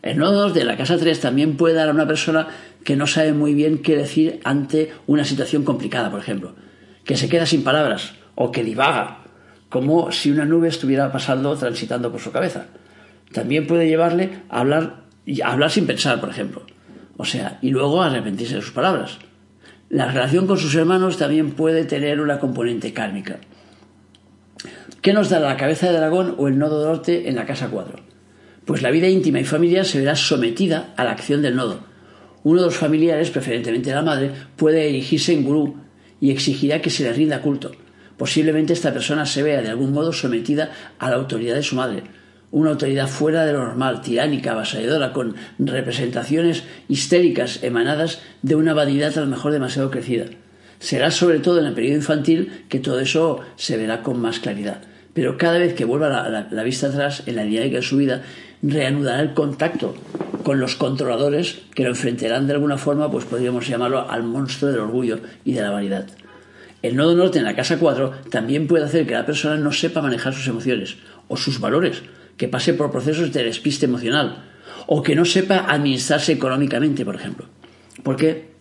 El 0.00 0.18
nodo 0.18 0.50
de 0.50 0.64
la 0.64 0.76
casa 0.76 0.96
3 0.96 1.20
también 1.20 1.56
puede 1.56 1.74
dar 1.74 1.88
a 1.88 1.92
una 1.92 2.06
persona 2.06 2.48
que 2.84 2.96
no 2.96 3.06
sabe 3.06 3.32
muy 3.32 3.52
bien 3.52 3.78
qué 3.78 3.96
decir 3.96 4.40
ante 4.44 4.92
una 5.06 5.24
situación 5.24 5.64
complicada, 5.64 6.10
por 6.10 6.20
ejemplo, 6.20 6.54
que 7.04 7.16
se 7.16 7.28
queda 7.28 7.46
sin 7.46 7.64
palabras 7.64 8.14
o 8.36 8.52
que 8.52 8.64
divaga 8.64 9.24
como 9.68 10.10
si 10.12 10.30
una 10.30 10.44
nube 10.44 10.68
estuviera 10.68 11.12
pasando, 11.12 11.54
transitando 11.56 12.10
por 12.10 12.20
su 12.20 12.32
cabeza. 12.32 12.66
También 13.32 13.66
puede 13.66 13.86
llevarle 13.86 14.30
a 14.48 14.60
hablar, 14.60 15.04
a 15.44 15.52
hablar 15.52 15.70
sin 15.70 15.86
pensar, 15.86 16.20
por 16.20 16.30
ejemplo. 16.30 16.62
O 17.16 17.24
sea, 17.24 17.58
y 17.60 17.70
luego 17.70 18.02
arrepentirse 18.02 18.56
de 18.56 18.62
sus 18.62 18.70
palabras. 18.70 19.18
La 19.90 20.06
relación 20.10 20.46
con 20.46 20.58
sus 20.58 20.74
hermanos 20.74 21.18
también 21.18 21.52
puede 21.52 21.84
tener 21.84 22.20
una 22.20 22.38
componente 22.38 22.92
kármica. 22.92 23.38
¿Qué 25.02 25.12
nos 25.12 25.28
da 25.28 25.40
la 25.40 25.56
cabeza 25.56 25.88
de 25.88 25.98
dragón 25.98 26.34
o 26.38 26.48
el 26.48 26.58
nodo 26.58 26.86
norte 26.86 27.28
en 27.28 27.36
la 27.36 27.46
casa 27.46 27.68
4? 27.68 27.98
Pues 28.64 28.82
la 28.82 28.90
vida 28.90 29.08
íntima 29.08 29.40
y 29.40 29.44
familiar 29.44 29.84
se 29.84 29.98
verá 29.98 30.16
sometida 30.16 30.92
a 30.96 31.04
la 31.04 31.12
acción 31.12 31.42
del 31.42 31.56
nodo. 31.56 31.80
Uno 32.44 32.60
de 32.60 32.66
los 32.66 32.76
familiares, 32.76 33.30
preferentemente 33.30 33.92
la 33.92 34.02
madre, 34.02 34.32
puede 34.56 34.88
erigirse 34.88 35.32
en 35.32 35.44
gurú 35.44 35.76
y 36.20 36.30
exigirá 36.30 36.80
que 36.80 36.90
se 36.90 37.04
le 37.04 37.12
rinda 37.12 37.42
culto 37.42 37.72
Posiblemente 38.18 38.72
esta 38.72 38.92
persona 38.92 39.24
se 39.24 39.42
vea 39.42 39.62
de 39.62 39.70
algún 39.70 39.92
modo 39.92 40.12
sometida 40.12 40.70
a 40.98 41.08
la 41.08 41.16
autoridad 41.16 41.54
de 41.54 41.62
su 41.62 41.76
madre, 41.76 42.02
una 42.50 42.70
autoridad 42.70 43.08
fuera 43.08 43.44
de 43.44 43.52
lo 43.52 43.60
normal, 43.60 44.00
tiránica, 44.02 44.52
avasalladora, 44.52 45.12
con 45.12 45.36
representaciones 45.58 46.64
histéricas 46.88 47.62
emanadas 47.62 48.20
de 48.42 48.56
una 48.56 48.74
vanidad 48.74 49.16
a 49.16 49.20
lo 49.20 49.26
mejor 49.26 49.52
demasiado 49.52 49.90
crecida. 49.90 50.26
Será 50.80 51.10
sobre 51.10 51.40
todo 51.40 51.60
en 51.60 51.66
el 51.66 51.74
periodo 51.74 51.96
infantil 51.96 52.64
que 52.68 52.80
todo 52.80 53.00
eso 53.00 53.40
se 53.56 53.76
verá 53.76 54.02
con 54.02 54.20
más 54.20 54.40
claridad. 54.40 54.80
Pero 55.12 55.36
cada 55.36 55.58
vez 55.58 55.74
que 55.74 55.84
vuelva 55.84 56.28
la, 56.28 56.62
vista 56.62 56.86
atrás 56.86 57.22
en 57.26 57.36
la 57.36 57.42
dinámica 57.42 57.76
de 57.76 57.82
su 57.82 57.96
vida, 57.96 58.22
reanudará 58.62 59.20
el 59.20 59.34
contacto 59.34 59.94
con 60.44 60.60
los 60.60 60.76
controladores 60.76 61.58
que 61.74 61.82
lo 61.82 61.90
enfrentarán 61.90 62.46
de 62.46 62.54
alguna 62.54 62.78
forma, 62.78 63.10
pues 63.10 63.24
podríamos 63.24 63.68
llamarlo 63.68 64.08
al 64.08 64.22
monstruo 64.22 64.70
del 64.70 64.80
orgullo 64.80 65.18
y 65.44 65.52
de 65.52 65.62
la 65.62 65.70
vanidad. 65.70 66.06
El 66.82 66.96
nodo 66.96 67.16
norte 67.16 67.38
en 67.38 67.44
la 67.44 67.56
casa 67.56 67.78
4 67.78 68.12
también 68.30 68.66
puede 68.66 68.84
hacer 68.84 69.06
que 69.06 69.14
la 69.14 69.26
persona 69.26 69.56
no 69.56 69.72
sepa 69.72 70.02
manejar 70.02 70.32
sus 70.32 70.46
emociones 70.46 70.96
o 71.26 71.36
sus 71.36 71.60
valores, 71.60 72.02
que 72.36 72.48
pase 72.48 72.74
por 72.74 72.92
procesos 72.92 73.32
de 73.32 73.44
despiste 73.44 73.86
emocional 73.86 74.44
o 74.86 75.02
que 75.02 75.16
no 75.16 75.24
sepa 75.24 75.66
administrarse 75.68 76.32
económicamente, 76.32 77.04
por 77.04 77.16
ejemplo. 77.16 77.46
Porque 78.02 78.52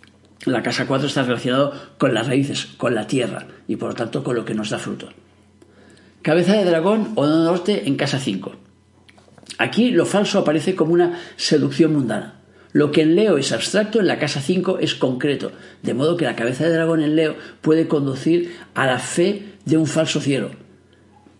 la 0.45 0.63
casa 0.63 0.87
4 0.87 1.07
está 1.07 1.23
relacionado 1.23 1.73
con 1.97 2.13
las 2.13 2.27
raíces, 2.27 2.65
con 2.77 2.95
la 2.95 3.07
tierra 3.07 3.47
y 3.67 3.75
por 3.75 3.89
lo 3.89 3.95
tanto 3.95 4.23
con 4.23 4.35
lo 4.35 4.45
que 4.45 4.55
nos 4.55 4.71
da 4.71 4.79
fruto. 4.79 5.09
Cabeza 6.21 6.53
de 6.53 6.65
dragón 6.65 7.13
o 7.15 7.25
nodo 7.25 7.45
norte 7.45 7.87
en 7.87 7.95
casa 7.95 8.19
5. 8.19 8.55
Aquí 9.59 9.91
lo 9.91 10.05
falso 10.05 10.39
aparece 10.39 10.75
como 10.75 10.93
una 10.93 11.19
seducción 11.35 11.93
mundana. 11.93 12.36
Lo 12.77 12.91
que 12.91 13.01
en 13.01 13.15
Leo 13.15 13.39
es 13.39 13.51
abstracto, 13.53 13.99
en 13.99 14.05
la 14.05 14.19
casa 14.19 14.39
5 14.39 14.77
es 14.77 14.93
concreto, 14.93 15.51
de 15.81 15.95
modo 15.95 16.15
que 16.15 16.25
la 16.25 16.35
cabeza 16.35 16.63
de 16.63 16.73
dragón 16.73 17.01
en 17.01 17.15
Leo 17.15 17.35
puede 17.61 17.87
conducir 17.87 18.53
a 18.75 18.85
la 18.85 18.99
fe 18.99 19.53
de 19.65 19.77
un 19.77 19.87
falso 19.87 20.21
cielo, 20.21 20.51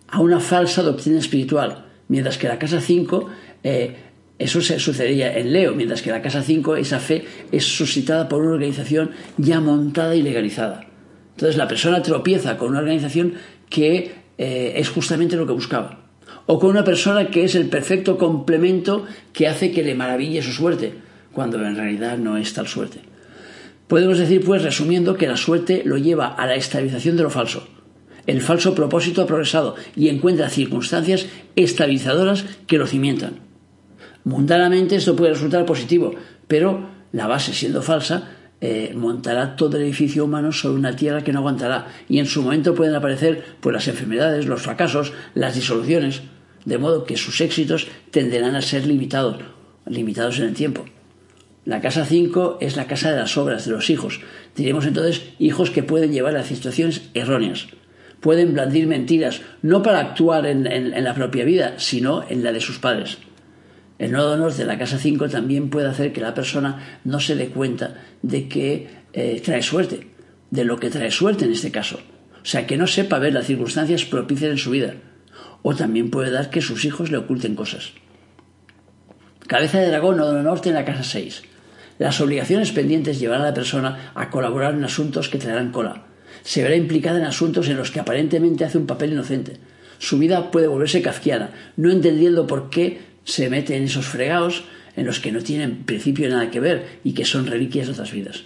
a 0.07 0.19
una 0.19 0.39
falsa 0.39 0.81
doctrina 0.81 1.19
espiritual, 1.19 1.85
mientras 2.07 2.39
que 2.39 2.47
la 2.47 2.57
casa 2.57 2.81
5 2.81 3.29
eh, 3.63 3.95
Eso 4.39 4.61
se 4.61 4.79
sucedería 4.79 5.37
en 5.37 5.53
Leo, 5.53 5.75
mientras 5.75 6.01
que 6.01 6.09
la 6.09 6.23
casa 6.23 6.41
5, 6.41 6.75
esa 6.75 6.99
fe 6.99 7.23
es 7.51 7.65
suscitada 7.65 8.27
por 8.27 8.41
una 8.41 8.55
organización 8.55 9.11
ya 9.37 9.61
montada 9.61 10.15
y 10.15 10.23
legalizada. 10.23 10.87
Entonces 11.35 11.55
la 11.55 11.67
persona 11.67 12.01
tropieza 12.01 12.57
con 12.57 12.69
una 12.69 12.79
organización 12.79 13.35
que 13.69 14.11
eh, 14.39 14.73
es 14.75 14.89
justamente 14.89 15.35
lo 15.35 15.45
que 15.45 15.53
buscaba. 15.53 15.99
O 16.47 16.57
con 16.57 16.71
una 16.71 16.83
persona 16.83 17.27
que 17.29 17.43
es 17.43 17.53
el 17.53 17.69
perfecto 17.69 18.17
complemento 18.17 19.05
que 19.33 19.47
hace 19.47 19.71
que 19.71 19.83
le 19.83 19.93
maraville 19.93 20.41
su 20.41 20.51
suerte, 20.51 21.05
cuando 21.37 21.63
en 21.63 21.75
realidad 21.75 22.17
no 22.17 22.35
es 22.35 22.51
tal 22.55 22.67
suerte. 22.67 22.97
Podemos 23.87 24.17
decir, 24.17 24.43
pues, 24.43 24.63
resumiendo, 24.63 25.17
que 25.17 25.27
la 25.27 25.37
suerte 25.37 25.83
lo 25.85 25.99
lleva 25.99 26.25
a 26.25 26.47
la 26.47 26.55
estabilización 26.55 27.15
de 27.15 27.21
lo 27.21 27.29
falso. 27.29 27.67
El 28.25 28.41
falso 28.41 28.73
propósito 28.73 29.21
ha 29.21 29.27
progresado 29.27 29.75
y 29.95 30.09
encuentra 30.09 30.49
circunstancias 30.49 31.27
estabilizadoras 31.55 32.43
que 32.65 32.79
lo 32.79 32.87
cimentan. 32.87 33.41
Mundanamente 34.23 34.95
esto 34.95 35.15
puede 35.15 35.33
resultar 35.33 35.63
positivo, 35.67 36.15
pero 36.47 36.89
la 37.11 37.27
base 37.27 37.53
siendo 37.53 37.83
falsa 37.83 38.31
eh, 38.59 38.93
montará 38.95 39.55
todo 39.55 39.77
el 39.77 39.83
edificio 39.83 40.25
humano 40.25 40.51
sobre 40.51 40.79
una 40.79 40.95
tierra 40.95 41.23
que 41.23 41.33
no 41.33 41.37
aguantará 41.37 41.85
y 42.09 42.17
en 42.17 42.25
su 42.25 42.41
momento 42.41 42.73
pueden 42.73 42.95
aparecer 42.95 43.43
pues, 43.61 43.75
las 43.75 43.87
enfermedades, 43.87 44.47
los 44.47 44.63
fracasos, 44.63 45.13
las 45.35 45.53
disoluciones, 45.53 46.23
de 46.65 46.79
modo 46.79 47.03
que 47.03 47.15
sus 47.15 47.41
éxitos 47.41 47.87
tenderán 48.09 48.55
a 48.55 48.63
ser 48.63 48.87
limitados, 48.87 49.37
limitados 49.85 50.39
en 50.39 50.45
el 50.45 50.55
tiempo. 50.55 50.85
La 51.67 51.81
casa 51.81 52.05
5 52.05 52.59
es 52.61 52.77
la 52.77 52.87
casa 52.87 53.11
de 53.11 53.17
las 53.17 53.35
obras, 53.35 53.65
de 53.65 53.73
los 53.73 53.89
hijos. 53.89 54.21
Diremos 54.55 54.85
entonces 54.85 55.23
hijos 55.37 55.69
que 55.69 55.83
pueden 55.83 56.13
llevar 56.13 56.37
a 56.37 56.43
situaciones 56.45 57.09
erróneas. 57.13 57.67
Pueden 58.21 58.53
blandir 58.53 58.87
mentiras, 58.87 59.41
no 59.61 59.83
para 59.83 59.99
actuar 59.99 60.45
en 60.45 61.03
la 61.03 61.13
propia 61.13 61.43
vida, 61.43 61.73
sino 61.75 62.23
en 62.29 62.45
la 62.45 62.53
de 62.53 62.61
sus 62.61 62.79
padres. 62.79 63.17
El 63.99 64.13
nodo 64.13 64.37
norte 64.37 64.59
de 64.59 64.65
la 64.65 64.77
casa 64.77 64.97
5 64.97 65.27
también 65.27 65.69
puede 65.69 65.89
hacer 65.89 66.13
que 66.13 66.21
la 66.21 66.33
persona 66.33 67.01
no 67.03 67.19
se 67.19 67.35
dé 67.35 67.49
cuenta 67.49 67.95
de 68.21 68.47
que 68.47 68.87
eh, 69.11 69.41
trae 69.43 69.61
suerte, 69.61 70.07
de 70.49 70.63
lo 70.63 70.79
que 70.79 70.89
trae 70.89 71.11
suerte 71.11 71.43
en 71.43 71.51
este 71.51 71.71
caso. 71.71 71.99
O 72.41 72.45
sea, 72.45 72.65
que 72.65 72.77
no 72.77 72.87
sepa 72.87 73.19
ver 73.19 73.33
las 73.33 73.45
circunstancias 73.45 74.05
propicias 74.05 74.51
en 74.51 74.57
su 74.57 74.71
vida. 74.71 74.93
O 75.63 75.75
también 75.75 76.11
puede 76.11 76.31
dar 76.31 76.49
que 76.49 76.61
sus 76.61 76.85
hijos 76.85 77.11
le 77.11 77.17
oculten 77.17 77.55
cosas. 77.55 77.91
Cabeza 79.47 79.81
de 79.81 79.89
dragón, 79.89 80.15
nodo 80.15 80.41
norte 80.41 80.69
en 80.69 80.75
la 80.75 80.85
casa 80.85 81.03
6. 81.03 81.43
Las 81.99 82.21
obligaciones 82.21 82.71
pendientes 82.71 83.19
llevarán 83.19 83.43
a 83.43 83.49
la 83.49 83.53
persona 83.53 84.11
a 84.13 84.29
colaborar 84.29 84.75
en 84.75 84.83
asuntos 84.83 85.29
que 85.29 85.39
traerán 85.39 85.71
cola. 85.71 86.05
Se 86.43 86.61
verá 86.61 86.75
implicada 86.75 87.17
en 87.17 87.25
asuntos 87.25 87.67
en 87.69 87.77
los 87.77 87.91
que 87.91 87.99
aparentemente 87.99 88.65
hace 88.65 88.77
un 88.77 88.85
papel 88.85 89.13
inocente. 89.13 89.57
Su 89.97 90.19
vida 90.19 90.51
puede 90.51 90.67
volverse 90.67 91.01
kafkiana, 91.01 91.51
no 91.75 91.91
entendiendo 91.91 92.45
por 92.45 92.69
qué 92.69 92.99
se 93.23 93.49
mete 93.49 93.75
en 93.75 93.83
esos 93.83 94.05
fregados 94.05 94.65
en 94.95 95.05
los 95.05 95.19
que 95.19 95.31
no 95.31 95.41
tienen 95.41 95.83
principio 95.85 96.29
nada 96.29 96.51
que 96.51 96.59
ver 96.59 96.99
y 97.03 97.13
que 97.13 97.25
son 97.25 97.47
reliquias 97.47 97.87
de 97.87 97.93
otras 97.93 98.11
vidas. 98.11 98.43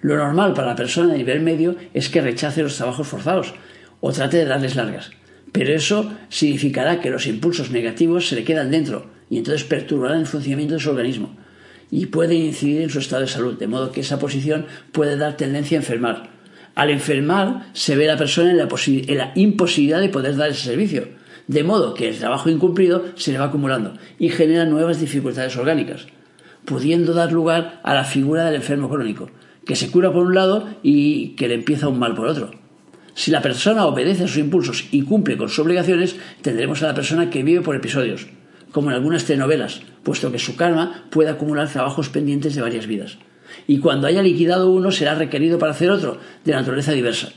Lo 0.00 0.16
normal 0.16 0.54
para 0.54 0.68
la 0.68 0.76
persona 0.76 1.12
de 1.12 1.18
nivel 1.18 1.40
medio 1.40 1.76
es 1.94 2.08
que 2.08 2.20
rechace 2.20 2.62
los 2.62 2.76
trabajos 2.76 3.08
forzados 3.08 3.54
o 4.00 4.12
trate 4.12 4.36
de 4.36 4.44
darles 4.44 4.76
largas, 4.76 5.10
pero 5.50 5.72
eso 5.74 6.12
significará 6.28 7.00
que 7.00 7.10
los 7.10 7.26
impulsos 7.26 7.70
negativos 7.70 8.28
se 8.28 8.36
le 8.36 8.44
quedan 8.44 8.70
dentro 8.70 9.06
y 9.30 9.38
entonces 9.38 9.64
perturbarán 9.64 10.20
el 10.20 10.26
funcionamiento 10.26 10.74
de 10.74 10.80
su 10.80 10.90
organismo 10.90 11.36
y 11.90 12.06
puede 12.06 12.34
incidir 12.34 12.82
en 12.82 12.90
su 12.90 12.98
estado 12.98 13.22
de 13.22 13.28
salud, 13.28 13.58
de 13.58 13.66
modo 13.66 13.92
que 13.92 14.00
esa 14.00 14.18
posición 14.18 14.66
puede 14.92 15.16
dar 15.16 15.36
tendencia 15.36 15.78
a 15.78 15.80
enfermar. 15.80 16.30
Al 16.74 16.90
enfermar 16.90 17.68
se 17.72 17.96
ve 17.96 18.06
la 18.06 18.16
persona 18.16 18.50
en 18.50 18.58
la, 18.58 18.68
en 18.86 19.18
la 19.18 19.32
imposibilidad 19.34 20.00
de 20.00 20.08
poder 20.08 20.36
dar 20.36 20.50
ese 20.50 20.64
servicio, 20.64 21.08
de 21.46 21.62
modo 21.62 21.94
que 21.94 22.08
el 22.08 22.18
trabajo 22.18 22.50
incumplido 22.50 23.04
se 23.16 23.32
le 23.32 23.38
va 23.38 23.46
acumulando 23.46 23.94
y 24.18 24.30
genera 24.30 24.64
nuevas 24.64 25.00
dificultades 25.00 25.56
orgánicas, 25.56 26.06
pudiendo 26.64 27.12
dar 27.12 27.32
lugar 27.32 27.80
a 27.84 27.94
la 27.94 28.04
figura 28.04 28.44
del 28.44 28.56
enfermo 28.56 28.88
crónico, 28.88 29.30
que 29.64 29.76
se 29.76 29.90
cura 29.90 30.12
por 30.12 30.26
un 30.26 30.34
lado 30.34 30.68
y 30.82 31.30
que 31.36 31.48
le 31.48 31.54
empieza 31.54 31.88
un 31.88 31.98
mal 31.98 32.14
por 32.14 32.26
otro. 32.26 32.50
Si 33.14 33.30
la 33.30 33.42
persona 33.42 33.86
obedece 33.86 34.24
a 34.24 34.28
sus 34.28 34.38
impulsos 34.38 34.86
y 34.90 35.02
cumple 35.02 35.36
con 35.36 35.48
sus 35.48 35.60
obligaciones, 35.60 36.16
tendremos 36.42 36.82
a 36.82 36.88
la 36.88 36.94
persona 36.94 37.30
que 37.30 37.44
vive 37.44 37.60
por 37.60 37.76
episodios, 37.76 38.26
como 38.74 38.90
en 38.90 38.96
algunas 38.96 39.24
telenovelas, 39.24 39.82
puesto 40.02 40.32
que 40.32 40.40
su 40.40 40.56
karma 40.56 41.04
puede 41.10 41.30
acumular 41.30 41.70
trabajos 41.70 42.08
pendientes 42.08 42.56
de 42.56 42.60
varias 42.60 42.88
vidas. 42.88 43.18
Y 43.68 43.78
cuando 43.78 44.08
haya 44.08 44.20
liquidado 44.20 44.72
uno, 44.72 44.90
será 44.90 45.14
requerido 45.14 45.60
para 45.60 45.70
hacer 45.70 45.90
otro, 45.90 46.18
de 46.44 46.52
naturaleza 46.52 46.90
diversa. 46.90 47.28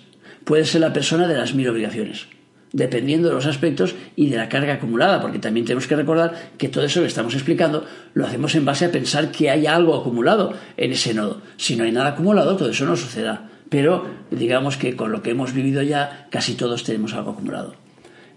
Puede 0.46 0.66
ser 0.66 0.82
la 0.82 0.94
persona 0.94 1.28
de 1.28 1.38
las 1.38 1.54
mil 1.54 1.70
obligaciones 1.70 2.26
dependiendo 2.74 3.30
de 3.30 3.36
los 3.36 3.46
aspectos 3.46 3.96
y 4.16 4.30
de 4.30 4.38
la 4.38 4.50
carga 4.50 4.74
acumulada, 4.74 5.22
porque 5.22 5.40
también 5.40 5.66
tenemos 5.66 5.88
que 5.88 5.96
recordar 5.96 6.52
que 6.58 6.68
todo 6.68 6.84
eso 6.84 7.00
que 7.02 7.08
estamos 7.08 7.34
explicando 7.34 7.86
lo 8.14 8.26
hacemos 8.26 8.56
en 8.56 8.66
base 8.66 8.86
a 8.86 8.92
pensar 8.92 9.32
que 9.32 9.50
hay 9.50 9.68
algo 9.68 9.96
acumulado 9.96 10.54
en 10.76 10.92
ese 10.92 11.14
nodo. 11.14 11.42
Si 11.56 11.76
no 11.76 11.86
hay 11.86 11.92
nada 11.92 12.10
acumulado, 12.10 12.58
todo 12.58 12.70
eso 12.70 12.86
no 12.86 12.98
sucederá. 12.98 13.50
Pero 13.70 14.06
digamos 14.32 14.76
que 14.76 14.96
con 14.96 15.12
lo 15.12 15.22
que 15.22 15.32
hemos 15.32 15.54
vivido 15.54 15.82
ya, 15.82 16.28
casi 16.30 16.56
todos 16.56 16.84
tenemos 16.84 17.14
algo 17.14 17.32
acumulado. 17.32 17.87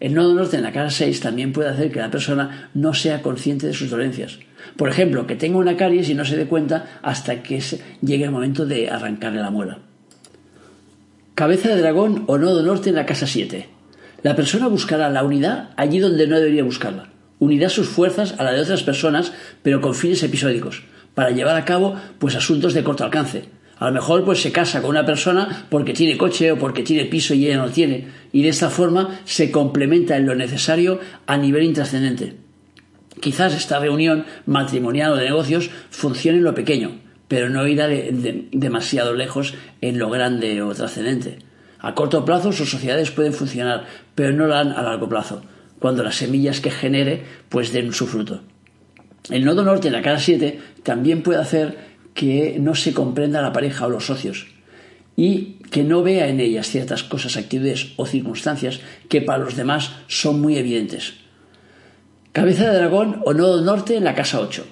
El 0.01 0.15
nodo 0.15 0.33
norte 0.33 0.57
en 0.57 0.63
la 0.63 0.73
cara 0.73 0.89
6 0.89 1.21
también 1.21 1.53
puede 1.53 1.69
hacer 1.69 1.93
que 1.93 2.01
la 2.01 2.11
persona 2.11 2.71
no 2.73 2.95
sea 2.95 3.21
consciente 3.21 3.67
de 3.67 3.75
sus 3.75 3.91
dolencias. 3.91 4.39
Por 4.77 4.89
ejemplo, 4.89 5.27
que 5.27 5.37
tenga 5.37 5.59
una 5.59 5.77
caries 5.77 6.09
y 6.09 6.15
no 6.15 6.25
se 6.25 6.39
dé 6.39 6.47
cuenta 6.47 7.01
hasta 7.03 7.43
que 7.43 7.63
llegue 8.01 8.25
el 8.25 8.31
momento 8.31 8.65
de 8.65 8.89
arrancarle 8.89 9.41
la 9.41 9.51
muela. 9.51 9.79
Cabeza 11.35 11.69
de 11.69 11.81
dragón 11.83 12.25
o 12.29 12.39
nodo 12.39 12.63
norte 12.63 12.89
en 12.89 12.97
la 12.97 13.05
casa 13.05 13.27
7. 13.27 13.69
La 14.23 14.37
persona 14.37 14.69
buscará 14.69 15.11
la 15.11 15.23
unidad 15.23 15.71
allí 15.77 15.99
donde 15.99 16.27
no 16.27 16.37
debería 16.37 16.65
buscarla. 16.65 17.11
Unirá 17.39 17.69
sus 17.69 17.89
fuerzas 17.89 18.35
a 18.39 18.45
la 18.45 18.53
de 18.53 18.61
otras 18.61 18.83
personas, 18.83 19.33
pero 19.63 19.83
con 19.83 19.95
fines 19.95 20.23
episódicos, 20.23 20.83
para 21.15 21.31
llevar 21.31 21.57
a 21.57 21.65
cabo 21.65 21.97
pues 22.19 22.37
asuntos 22.37 22.73
de 22.73 22.85
corto 22.85 23.05
alcance. 23.05 23.45
A 23.81 23.87
lo 23.87 23.93
mejor 23.93 24.25
pues 24.25 24.43
se 24.43 24.53
casa 24.53 24.83
con 24.83 24.91
una 24.91 25.07
persona 25.07 25.67
porque 25.71 25.95
tiene 25.95 26.19
coche 26.19 26.53
o 26.53 26.59
porque 26.59 26.83
tiene 26.83 27.07
piso 27.07 27.33
y 27.33 27.47
ella 27.47 27.57
no 27.57 27.71
tiene, 27.71 28.09
y 28.31 28.43
de 28.43 28.51
esta 28.51 28.69
forma 28.69 29.21
se 29.25 29.51
complementa 29.51 30.19
en 30.19 30.27
lo 30.27 30.35
necesario 30.35 31.01
a 31.27 31.39
nivel 31.39 31.65
intrascendente. 31.65 32.37
Quizás 33.21 33.55
esta 33.55 33.79
reunión 33.79 34.27
matrimonial 34.45 35.13
o 35.13 35.17
de 35.17 35.25
negocios 35.25 35.71
funcione 35.89 36.39
en 36.39 36.45
lo 36.45 36.55
pequeño, 36.55 37.01
pero 37.27 37.49
no 37.49 37.67
irá 37.67 37.89
demasiado 37.89 39.15
lejos 39.15 39.55
en 39.81 39.99
lo 39.99 40.11
grande 40.11 40.61
o 40.61 40.75
trascendente. 40.75 41.39
A 41.79 41.95
corto 41.95 42.27
plazo 42.27 42.53
sus 42.53 42.71
sociedades 42.71 43.11
pueden 43.11 43.33
funcionar, 43.33 43.87
pero 44.15 44.35
no 44.35 44.47
lo 44.47 44.57
harán 44.57 44.73
a 44.73 44.83
largo 44.83 45.09
plazo, 45.09 45.41
cuando 45.79 46.05
las 46.05 46.17
semillas 46.17 46.61
que 46.61 46.71
genere 46.71 47.23
pues 47.49 47.73
den 47.73 47.95
su 47.95 48.07
fruto. 48.07 48.43
El 49.31 49.47
nodo 49.47 49.65
norte 49.65 49.89
en 49.89 49.95
la 49.95 50.03
cara 50.03 50.19
7 50.19 50.61
también 50.83 51.23
puede 51.23 51.41
hacer 51.41 51.90
que 52.21 52.59
no 52.61 52.75
se 52.75 52.93
comprenda 52.93 53.41
la 53.41 53.55
pareja 53.55 53.87
o 53.87 53.89
los 53.89 54.05
socios 54.05 54.47
y 55.17 55.57
que 55.71 55.85
no 55.85 56.03
vea 56.03 56.29
en 56.29 56.39
ellas 56.39 56.69
ciertas 56.69 57.03
cosas, 57.03 57.39
actitudes 57.39 57.95
o 57.97 58.05
circunstancias 58.05 58.81
que 59.09 59.23
para 59.23 59.39
los 59.43 59.57
demás 59.57 59.93
son 60.07 60.39
muy 60.39 60.59
evidentes. 60.59 61.15
Cabeza 62.33 62.71
de 62.71 62.77
dragón 62.77 63.23
o 63.25 63.33
nodo 63.33 63.63
norte 63.63 63.97
en 63.97 64.05
la 64.05 64.15
casa 64.15 64.39
8. 64.39 64.67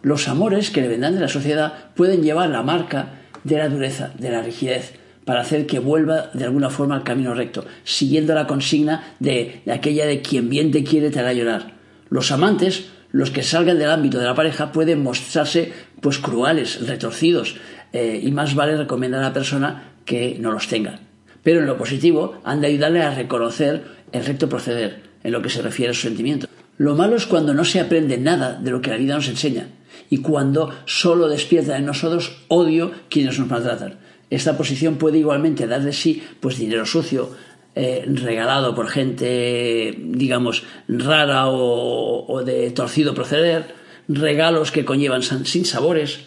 Los 0.00 0.26
amores 0.28 0.70
que 0.70 0.80
le 0.80 0.88
vendrán 0.88 1.14
de 1.14 1.20
la 1.20 1.28
sociedad 1.28 1.90
pueden 1.94 2.22
llevar 2.22 2.48
la 2.48 2.62
marca 2.62 3.20
de 3.44 3.58
la 3.58 3.68
dureza, 3.68 4.12
de 4.18 4.30
la 4.30 4.40
rigidez, 4.40 4.94
para 5.26 5.42
hacer 5.42 5.66
que 5.66 5.80
vuelva 5.80 6.30
de 6.32 6.44
alguna 6.44 6.70
forma 6.70 6.94
al 6.94 7.04
camino 7.04 7.34
recto, 7.34 7.66
siguiendo 7.84 8.34
la 8.34 8.46
consigna 8.46 9.12
de, 9.20 9.60
aquella 9.70 10.06
de 10.06 10.22
quien 10.22 10.48
bien 10.48 10.70
te 10.70 10.82
quiere 10.82 11.10
te 11.10 11.20
hará 11.20 11.34
llorar. 11.34 11.74
Los 12.08 12.32
amantes, 12.32 12.86
los 13.12 13.30
que 13.30 13.42
salgan 13.42 13.78
del 13.78 13.90
ámbito 13.90 14.18
de 14.18 14.24
la 14.24 14.34
pareja, 14.34 14.72
pueden 14.72 15.02
mostrarse 15.02 15.72
pues 16.00 16.18
crueles, 16.18 16.86
retorcidos, 16.86 17.56
eh, 17.92 18.20
y 18.22 18.30
más 18.32 18.54
vale 18.54 18.76
recomendar 18.76 19.20
a 19.20 19.28
la 19.28 19.32
persona 19.32 19.92
que 20.04 20.36
no 20.40 20.52
los 20.52 20.68
tenga. 20.68 21.00
Pero 21.42 21.60
en 21.60 21.66
lo 21.66 21.78
positivo 21.78 22.40
han 22.44 22.60
de 22.60 22.68
ayudarle 22.68 23.02
a 23.02 23.14
reconocer 23.14 23.84
el 24.12 24.24
recto 24.24 24.48
proceder 24.48 25.02
en 25.22 25.32
lo 25.32 25.42
que 25.42 25.50
se 25.50 25.62
refiere 25.62 25.90
a 25.90 25.94
su 25.94 26.02
sentimiento. 26.02 26.48
Lo 26.78 26.94
malo 26.94 27.16
es 27.16 27.26
cuando 27.26 27.54
no 27.54 27.64
se 27.64 27.80
aprende 27.80 28.18
nada 28.18 28.58
de 28.60 28.70
lo 28.70 28.80
que 28.80 28.90
la 28.90 28.96
vida 28.96 29.14
nos 29.14 29.28
enseña 29.28 29.68
y 30.10 30.18
cuando 30.18 30.72
solo 30.84 31.28
despierta 31.28 31.76
en 31.76 31.86
nosotros 31.86 32.44
odio 32.48 32.92
quienes 33.08 33.38
nos 33.38 33.48
maltratan. 33.48 33.98
Esta 34.28 34.56
posición 34.56 34.96
puede 34.96 35.18
igualmente 35.18 35.66
dar 35.66 35.82
de 35.82 35.92
sí 35.92 36.22
pues 36.40 36.58
dinero 36.58 36.84
sucio, 36.84 37.30
eh, 37.74 38.04
regalado 38.06 38.74
por 38.74 38.88
gente, 38.88 39.94
digamos, 39.98 40.64
rara 40.88 41.48
o, 41.48 42.42
de 42.44 42.70
torcido 42.70 43.14
proceder, 43.14 43.74
regalos 44.08 44.72
que 44.72 44.84
conllevan 44.84 45.22
sin 45.22 45.64
sabores. 45.64 46.20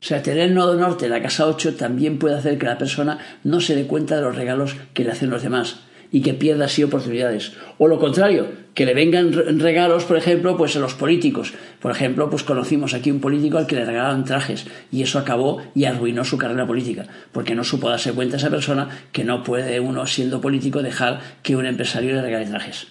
O 0.00 0.06
sea, 0.06 0.22
tener 0.22 0.44
el 0.44 0.54
nodo 0.54 0.74
norte 0.74 1.06
en 1.06 1.12
la 1.12 1.22
casa 1.22 1.46
8 1.46 1.76
también 1.76 2.18
puede 2.18 2.36
hacer 2.36 2.58
que 2.58 2.66
la 2.66 2.78
persona 2.78 3.18
no 3.42 3.60
se 3.60 3.74
dé 3.74 3.86
cuenta 3.86 4.16
de 4.16 4.22
los 4.22 4.36
regalos 4.36 4.76
que 4.92 5.04
le 5.04 5.12
hacen 5.12 5.30
los 5.30 5.42
demás 5.42 5.80
y 6.14 6.20
que 6.20 6.32
pierda 6.32 6.66
así 6.66 6.84
oportunidades. 6.84 7.54
O 7.78 7.88
lo 7.88 7.98
contrario, 7.98 8.46
que 8.74 8.86
le 8.86 8.94
vengan 8.94 9.32
regalos, 9.58 10.04
por 10.04 10.16
ejemplo, 10.16 10.56
pues 10.56 10.76
a 10.76 10.78
los 10.78 10.94
políticos. 10.94 11.54
Por 11.80 11.90
ejemplo, 11.90 12.30
pues 12.30 12.44
conocimos 12.44 12.94
aquí 12.94 13.10
un 13.10 13.18
político 13.18 13.58
al 13.58 13.66
que 13.66 13.74
le 13.74 13.84
regalaban 13.84 14.24
trajes 14.24 14.64
y 14.92 15.02
eso 15.02 15.18
acabó 15.18 15.60
y 15.74 15.86
arruinó 15.86 16.24
su 16.24 16.38
carrera 16.38 16.68
política, 16.68 17.06
porque 17.32 17.56
no 17.56 17.64
supo 17.64 17.88
darse 17.88 18.12
cuenta 18.12 18.36
esa 18.36 18.48
persona 18.48 19.06
que 19.10 19.24
no 19.24 19.42
puede 19.42 19.80
uno, 19.80 20.06
siendo 20.06 20.40
político, 20.40 20.82
dejar 20.82 21.20
que 21.42 21.56
un 21.56 21.66
empresario 21.66 22.14
le 22.14 22.22
regale 22.22 22.46
trajes. 22.46 22.86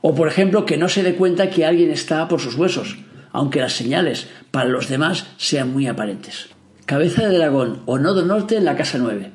O, 0.00 0.14
por 0.14 0.28
ejemplo, 0.28 0.64
que 0.64 0.76
no 0.76 0.88
se 0.88 1.02
dé 1.02 1.14
cuenta 1.14 1.50
que 1.50 1.64
alguien 1.64 1.90
está 1.90 2.28
por 2.28 2.40
sus 2.40 2.54
huesos. 2.54 2.98
Aunque 3.34 3.60
las 3.60 3.74
señales 3.74 4.28
para 4.52 4.70
los 4.70 4.88
demás 4.88 5.26
sean 5.36 5.72
muy 5.72 5.88
aparentes. 5.88 6.46
Cabeza 6.86 7.26
de 7.26 7.36
dragón 7.36 7.82
o 7.84 7.98
nodo 7.98 8.24
norte 8.24 8.56
en 8.56 8.64
la 8.64 8.76
casa 8.76 8.96
9. 8.98 9.30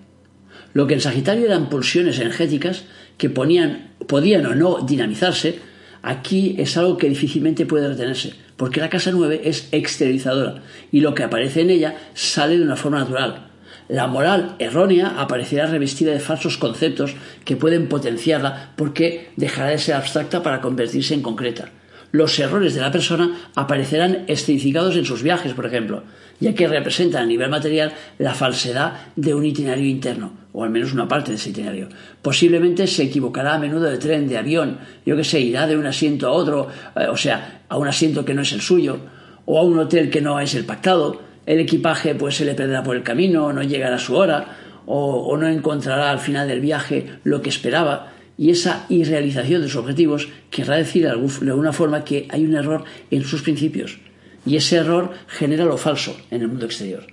Lo 0.73 0.87
que 0.87 0.93
en 0.93 1.01
Sagitario 1.01 1.45
eran 1.45 1.69
pulsiones 1.69 2.17
energéticas 2.17 2.85
que 3.17 3.29
ponían, 3.29 3.91
podían 4.07 4.45
o 4.45 4.55
no 4.55 4.79
dinamizarse, 4.79 5.59
aquí 6.01 6.55
es 6.57 6.77
algo 6.77 6.97
que 6.97 7.09
difícilmente 7.09 7.65
puede 7.65 7.89
retenerse, 7.89 8.33
porque 8.55 8.79
la 8.79 8.89
casa 8.89 9.11
9 9.11 9.41
es 9.43 9.67
exteriorizadora 9.73 10.63
y 10.91 11.01
lo 11.01 11.13
que 11.13 11.23
aparece 11.23 11.61
en 11.61 11.69
ella 11.69 11.97
sale 12.13 12.57
de 12.57 12.63
una 12.63 12.77
forma 12.77 12.99
natural. 12.99 13.49
La 13.89 14.07
moral 14.07 14.55
errónea 14.59 15.15
aparecerá 15.17 15.65
revestida 15.65 16.13
de 16.13 16.19
falsos 16.21 16.57
conceptos 16.57 17.15
que 17.43 17.57
pueden 17.57 17.89
potenciarla 17.89 18.71
porque 18.77 19.31
dejará 19.35 19.71
de 19.71 19.77
ser 19.77 19.95
abstracta 19.95 20.41
para 20.41 20.61
convertirse 20.61 21.15
en 21.15 21.21
concreta. 21.21 21.71
Los 22.11 22.37
errores 22.39 22.73
de 22.73 22.81
la 22.81 22.91
persona 22.91 23.37
aparecerán 23.55 24.25
escenificados 24.27 24.95
en 24.95 25.05
sus 25.05 25.21
viajes, 25.21 25.53
por 25.53 25.65
ejemplo, 25.65 26.03
ya 26.39 26.55
que 26.55 26.67
representan 26.67 27.23
a 27.23 27.25
nivel 27.27 27.49
material 27.49 27.93
la 28.17 28.33
falsedad 28.33 28.93
de 29.15 29.33
un 29.35 29.45
itinerario 29.45 29.87
interno, 29.87 30.33
o 30.53 30.63
al 30.63 30.69
menos 30.69 30.93
una 30.93 31.07
parte 31.07 31.31
de 31.31 31.37
ese 31.37 31.51
itinerario. 31.51 31.89
Posiblemente 32.21 32.87
se 32.87 33.03
equivocará 33.03 33.55
a 33.55 33.59
menudo 33.59 33.85
de 33.85 33.97
tren, 33.97 34.27
de 34.27 34.37
avión, 34.37 34.79
yo 35.05 35.15
que 35.15 35.23
sé, 35.23 35.39
irá 35.39 35.67
de 35.67 35.77
un 35.77 35.85
asiento 35.85 36.27
a 36.27 36.31
otro, 36.31 36.67
eh, 36.95 37.07
o 37.09 37.17
sea, 37.17 37.61
a 37.69 37.77
un 37.77 37.87
asiento 37.87 38.25
que 38.25 38.33
no 38.33 38.41
es 38.41 38.53
el 38.53 38.61
suyo, 38.61 38.99
o 39.45 39.59
a 39.59 39.63
un 39.63 39.77
hotel 39.79 40.09
que 40.09 40.21
no 40.21 40.39
es 40.39 40.55
el 40.55 40.65
pactado, 40.65 41.21
el 41.45 41.59
equipaje 41.59 42.15
pues 42.15 42.35
se 42.37 42.45
le 42.45 42.53
perderá 42.53 42.83
por 42.83 42.95
el 42.95 43.03
camino, 43.03 43.51
no 43.53 43.63
llegará 43.63 43.95
a 43.95 43.99
su 43.99 44.15
hora, 44.15 44.45
o, 44.91 45.37
no 45.37 45.47
encontrará 45.47 46.09
al 46.09 46.19
final 46.19 46.47
del 46.47 46.61
viaje 46.61 47.19
lo 47.23 47.41
que 47.41 47.49
esperaba, 47.49 48.13
y 48.39 48.51
esa 48.51 48.85
irrealización 48.87 49.61
de 49.61 49.67
sus 49.67 49.81
objetivos 49.81 50.29
querrá 50.49 50.77
decir 50.77 51.03
de 51.03 51.09
alguna 51.11 51.73
forma 51.73 52.05
que 52.05 52.25
hay 52.29 52.45
un 52.45 52.55
error 52.55 52.85
en 53.11 53.25
sus 53.25 53.41
principios, 53.41 53.99
y 54.45 54.55
ese 54.55 54.77
error 54.77 55.11
genera 55.27 55.65
lo 55.65 55.77
falso 55.77 56.15
en 56.31 56.43
el 56.43 56.47
mundo 56.47 56.65
exterior. 56.65 57.05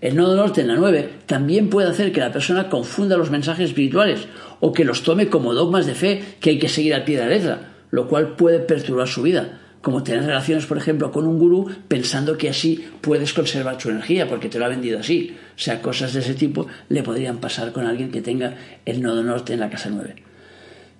El 0.00 0.16
nodo 0.16 0.34
norte 0.34 0.62
en 0.62 0.68
la 0.68 0.76
9 0.76 1.10
también 1.26 1.68
puede 1.68 1.90
hacer 1.90 2.10
que 2.10 2.20
la 2.20 2.32
persona 2.32 2.70
confunda 2.70 3.18
los 3.18 3.30
mensajes 3.30 3.68
espirituales 3.68 4.26
o 4.60 4.72
que 4.72 4.86
los 4.86 5.02
tome 5.02 5.28
como 5.28 5.52
dogmas 5.52 5.84
de 5.84 5.94
fe 5.94 6.24
que 6.40 6.50
hay 6.50 6.58
que 6.58 6.70
seguir 6.70 6.94
al 6.94 7.04
pie 7.04 7.18
de 7.18 7.24
la 7.24 7.28
letra, 7.28 7.72
lo 7.90 8.08
cual 8.08 8.34
puede 8.34 8.58
perturbar 8.58 9.08
su 9.08 9.20
vida, 9.20 9.60
como 9.82 10.02
tener 10.02 10.24
relaciones, 10.24 10.64
por 10.64 10.78
ejemplo, 10.78 11.12
con 11.12 11.26
un 11.26 11.38
gurú 11.38 11.70
pensando 11.86 12.38
que 12.38 12.48
así 12.48 12.82
puedes 13.02 13.34
conservar 13.34 13.76
tu 13.76 13.90
energía 13.90 14.26
porque 14.26 14.48
te 14.48 14.58
lo 14.58 14.64
ha 14.64 14.68
vendido 14.68 15.00
así. 15.00 15.36
O 15.54 15.58
sea, 15.60 15.82
cosas 15.82 16.14
de 16.14 16.20
ese 16.20 16.32
tipo 16.32 16.66
le 16.88 17.02
podrían 17.02 17.38
pasar 17.38 17.72
con 17.72 17.86
alguien 17.86 18.10
que 18.10 18.22
tenga 18.22 18.56
el 18.86 19.02
nodo 19.02 19.22
norte 19.22 19.52
en 19.52 19.60
la 19.60 19.68
casa 19.68 19.90
9. 19.90 20.31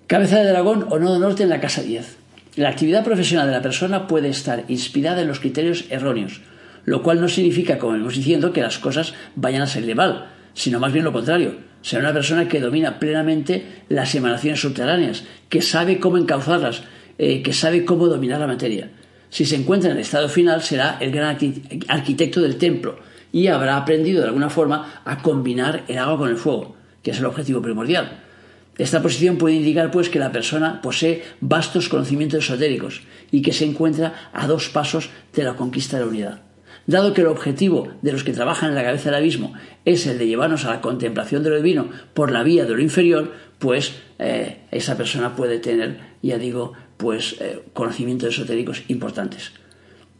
Cabeza 0.07 0.39
de 0.39 0.49
dragón 0.51 0.85
o 0.91 0.99
nodo 0.99 1.17
norte 1.17 1.43
en 1.43 1.49
la 1.49 1.61
casa 1.61 1.81
10. 1.81 2.17
La 2.57 2.67
actividad 2.67 3.05
profesional 3.05 3.47
de 3.47 3.53
la 3.53 3.61
persona 3.61 4.05
puede 4.05 4.27
estar 4.27 4.65
inspirada 4.67 5.21
en 5.21 5.29
los 5.29 5.39
criterios 5.39 5.85
erróneos, 5.89 6.41
lo 6.83 7.01
cual 7.01 7.21
no 7.21 7.29
significa, 7.29 7.79
como 7.79 7.95
hemos 7.95 8.15
diciendo, 8.15 8.51
que 8.51 8.61
las 8.61 8.79
cosas 8.79 9.13
vayan 9.35 9.61
a 9.61 9.67
salir 9.67 9.95
mal, 9.95 10.27
sino 10.53 10.81
más 10.81 10.91
bien 10.91 11.05
lo 11.05 11.13
contrario. 11.13 11.55
Será 11.81 12.01
una 12.01 12.13
persona 12.13 12.49
que 12.49 12.59
domina 12.59 12.99
plenamente 12.99 13.83
las 13.87 14.13
emanaciones 14.13 14.59
subterráneas, 14.59 15.23
que 15.47 15.61
sabe 15.61 15.99
cómo 15.99 16.17
encauzarlas, 16.17 16.83
eh, 17.17 17.41
que 17.41 17.53
sabe 17.53 17.85
cómo 17.85 18.07
dominar 18.07 18.41
la 18.41 18.47
materia. 18.47 18.89
Si 19.29 19.45
se 19.45 19.55
encuentra 19.55 19.89
en 19.89 19.95
el 19.95 20.01
estado 20.01 20.27
final, 20.27 20.61
será 20.61 20.97
el 20.99 21.11
gran 21.11 21.37
arquitecto 21.87 22.41
del 22.41 22.57
templo 22.57 22.99
y 23.31 23.47
habrá 23.47 23.77
aprendido 23.77 24.21
de 24.21 24.27
alguna 24.27 24.49
forma 24.49 25.01
a 25.05 25.21
combinar 25.21 25.85
el 25.87 25.97
agua 25.97 26.17
con 26.17 26.29
el 26.29 26.37
fuego, 26.37 26.75
que 27.01 27.11
es 27.11 27.19
el 27.19 27.25
objetivo 27.25 27.61
primordial. 27.61 28.19
Esta 28.77 29.01
posición 29.01 29.37
puede 29.37 29.55
indicar 29.55 29.91
pues 29.91 30.09
que 30.09 30.19
la 30.19 30.31
persona 30.31 30.81
posee 30.81 31.23
vastos 31.41 31.89
conocimientos 31.89 32.43
esotéricos 32.43 33.01
y 33.31 33.41
que 33.41 33.53
se 33.53 33.65
encuentra 33.65 34.31
a 34.33 34.47
dos 34.47 34.69
pasos 34.69 35.09
de 35.33 35.43
la 35.43 35.55
conquista 35.55 35.97
de 35.97 36.03
la 36.03 36.09
unidad. 36.09 36.41
Dado 36.85 37.13
que 37.13 37.21
el 37.21 37.27
objetivo 37.27 37.93
de 38.01 38.11
los 38.11 38.23
que 38.23 38.33
trabajan 38.33 38.69
en 38.69 38.75
la 38.75 38.83
cabeza 38.83 39.05
del 39.05 39.19
abismo 39.19 39.53
es 39.85 40.05
el 40.07 40.17
de 40.17 40.27
llevarnos 40.27 40.65
a 40.65 40.71
la 40.71 40.81
contemplación 40.81 41.43
de 41.43 41.51
lo 41.51 41.57
divino 41.57 41.89
por 42.13 42.31
la 42.31 42.43
vía 42.43 42.65
de 42.65 42.73
lo 42.73 42.81
inferior, 42.81 43.31
pues 43.59 43.93
eh, 44.19 44.63
esa 44.71 44.97
persona 44.97 45.35
puede 45.35 45.59
tener, 45.59 45.99
ya 46.21 46.37
digo, 46.37 46.73
pues 46.97 47.37
eh, 47.39 47.61
conocimientos 47.73 48.33
esotéricos 48.33 48.83
importantes. 48.89 49.53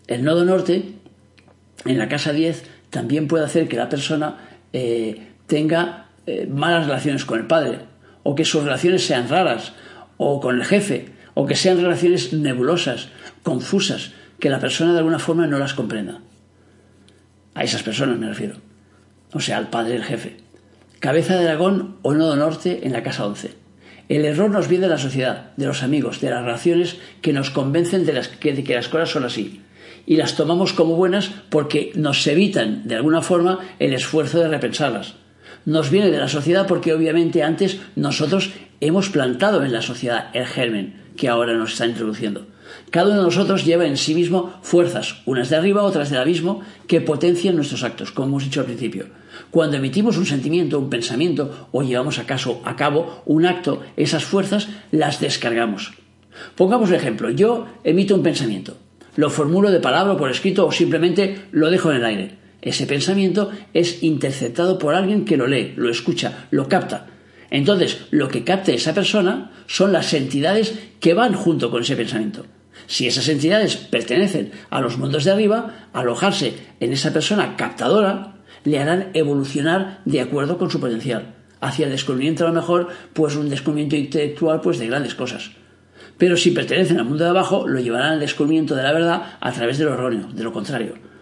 El 0.07 0.23
nodo 0.23 0.45
norte, 0.45 0.93
en 1.85 1.97
la 1.97 2.07
casa 2.07 2.31
10, 2.31 2.63
también 2.89 3.27
puede 3.27 3.43
hacer 3.43 3.67
que 3.67 3.75
la 3.75 3.89
persona 3.89 4.37
eh, 4.71 5.31
tenga 5.47 5.99
malas 6.49 6.85
relaciones 6.85 7.25
con 7.25 7.37
el 7.37 7.47
padre, 7.47 7.79
o 8.23 8.35
que 8.35 8.45
sus 8.45 8.63
relaciones 8.63 9.05
sean 9.05 9.29
raras, 9.29 9.73
o 10.17 10.39
con 10.39 10.59
el 10.59 10.65
jefe, 10.65 11.09
o 11.33 11.45
que 11.45 11.55
sean 11.55 11.81
relaciones 11.81 12.33
nebulosas, 12.33 13.09
confusas, 13.43 14.11
que 14.39 14.49
la 14.49 14.59
persona 14.59 14.93
de 14.93 14.99
alguna 14.99 15.19
forma 15.19 15.47
no 15.47 15.59
las 15.59 15.73
comprenda. 15.73 16.19
A 17.55 17.63
esas 17.63 17.83
personas 17.83 18.17
me 18.17 18.27
refiero. 18.27 18.55
O 19.31 19.39
sea, 19.39 19.57
al 19.57 19.69
padre 19.69 19.93
del 19.93 20.03
jefe. 20.03 20.37
Cabeza 20.99 21.37
de 21.37 21.43
dragón 21.43 21.97
o 22.01 22.13
nodo 22.13 22.35
norte 22.35 22.81
en 22.83 22.93
la 22.93 23.03
casa 23.03 23.25
11. 23.25 23.51
El 24.09 24.25
error 24.25 24.49
nos 24.49 24.67
viene 24.67 24.85
de 24.85 24.91
la 24.91 24.97
sociedad, 24.97 25.51
de 25.57 25.65
los 25.65 25.81
amigos, 25.81 26.19
de 26.21 26.29
las 26.29 26.43
relaciones 26.43 26.97
que 27.21 27.33
nos 27.33 27.49
convencen 27.49 28.05
de, 28.05 28.21
que 28.39 28.75
las 28.75 28.89
cosas 28.89 29.09
son 29.09 29.23
así. 29.23 29.61
Y 30.05 30.17
las 30.17 30.35
tomamos 30.35 30.73
como 30.73 30.95
buenas 30.95 31.31
porque 31.49 31.91
nos 31.95 32.25
evitan, 32.27 32.87
de 32.87 32.95
alguna 32.95 33.21
forma, 33.21 33.59
el 33.79 33.93
esfuerzo 33.93 34.39
de 34.39 34.49
repensarlas. 34.49 35.15
Nos 35.65 35.89
viene 35.89 36.11
de 36.11 36.17
la 36.17 36.27
sociedad 36.27 36.67
porque 36.67 36.93
obviamente 36.93 37.43
antes 37.43 37.79
nosotros 37.95 38.51
hemos 38.81 39.09
plantado 39.09 39.63
en 39.63 39.71
la 39.71 39.81
sociedad 39.81 40.29
el 40.33 40.45
germen 40.45 41.01
que 41.15 41.29
ahora 41.29 41.53
nos 41.53 41.73
está 41.73 41.85
introduciendo. 41.85 42.47
Cada 42.89 43.07
uno 43.07 43.17
de 43.17 43.23
nosotros 43.23 43.65
lleva 43.65 43.85
en 43.85 43.97
sí 43.97 44.15
mismo 44.15 44.53
fuerzas, 44.61 45.21
unas 45.25 45.49
de 45.49 45.55
arriba, 45.55 45.83
otras 45.83 46.09
del 46.09 46.19
abismo, 46.19 46.61
que 46.87 47.01
potencian 47.01 47.55
nuestros 47.55 47.83
actos, 47.83 48.11
como 48.11 48.27
hemos 48.27 48.43
dicho 48.43 48.59
al 48.59 48.65
principio. 48.65 49.07
Cuando 49.51 49.77
emitimos 49.77 50.17
un 50.17 50.25
sentimiento, 50.25 50.79
un 50.79 50.89
pensamiento 50.89 51.67
o 51.71 51.83
llevamos 51.83 52.19
a, 52.19 52.25
a 52.65 52.75
cabo 52.75 53.23
un 53.25 53.45
acto, 53.45 53.81
esas 53.95 54.23
fuerzas 54.23 54.69
las 54.91 55.19
descargamos. 55.19 55.93
Pongamos 56.55 56.89
un 56.89 56.95
ejemplo, 56.95 57.29
yo 57.29 57.67
emito 57.83 58.15
un 58.15 58.23
pensamiento, 58.23 58.77
lo 59.15 59.29
formulo 59.29 59.71
de 59.71 59.79
palabra 59.79 60.13
o 60.13 60.17
por 60.17 60.31
escrito 60.31 60.65
o 60.65 60.71
simplemente 60.71 61.45
lo 61.51 61.69
dejo 61.69 61.91
en 61.91 61.97
el 61.97 62.05
aire. 62.05 62.42
Ese 62.63 62.87
pensamiento 62.87 63.51
es 63.73 64.03
interceptado 64.03 64.79
por 64.79 64.95
alguien 64.95 65.25
que 65.25 65.35
lo 65.35 65.47
lee, 65.47 65.73
lo 65.75 65.89
escucha, 65.89 66.47
lo 66.49 66.69
capta. 66.69 67.07
Entonces, 67.49 68.05
lo 68.09 68.29
que 68.29 68.45
capte 68.45 68.73
esa 68.73 68.93
persona 68.93 69.51
son 69.67 69.91
las 69.91 70.13
entidades 70.13 70.73
que 71.01 71.13
van 71.13 71.33
junto 71.33 71.69
con 71.69 71.81
ese 71.81 71.97
pensamiento. 71.97 72.45
Si 72.87 73.05
esas 73.05 73.27
entidades 73.27 73.75
pertenecen 73.75 74.51
a 74.69 74.79
los 74.79 74.97
mundos 74.97 75.25
de 75.25 75.31
arriba, 75.31 75.89
alojarse 75.91 76.53
en 76.79 76.93
esa 76.93 77.11
persona 77.11 77.57
captadora 77.57 78.35
le 78.63 78.79
harán 78.79 79.09
evolucionar 79.13 79.99
de 80.05 80.21
acuerdo 80.21 80.57
con 80.57 80.71
su 80.71 80.79
potencial, 80.79 81.35
hacia 81.59 81.85
el 81.85 81.91
descubrimiento 81.91 82.45
a 82.45 82.47
lo 82.47 82.53
mejor, 82.53 82.87
pues 83.11 83.35
un 83.35 83.49
descubrimiento 83.49 83.97
intelectual 83.97 84.61
pues 84.61 84.79
de 84.79 84.87
grandes 84.87 85.15
cosas. 85.15 85.51
Pero 86.17 86.37
si 86.37 86.51
pertenecen 86.51 86.97
al 86.97 87.05
mundo 87.05 87.25
de 87.25 87.31
abajo, 87.31 87.67
lo 87.67 87.81
llevarán 87.81 88.13
al 88.13 88.19
descubrimiento 88.21 88.73
de 88.73 88.83
la 88.83 88.93
verdad 88.93 89.37
a 89.41 89.51
través 89.51 89.77
de 89.77 89.83
lo 89.83 89.95
erróneo, 89.95 90.29
de 90.31 90.43
lo 90.43 90.53
contrario. 90.53 91.12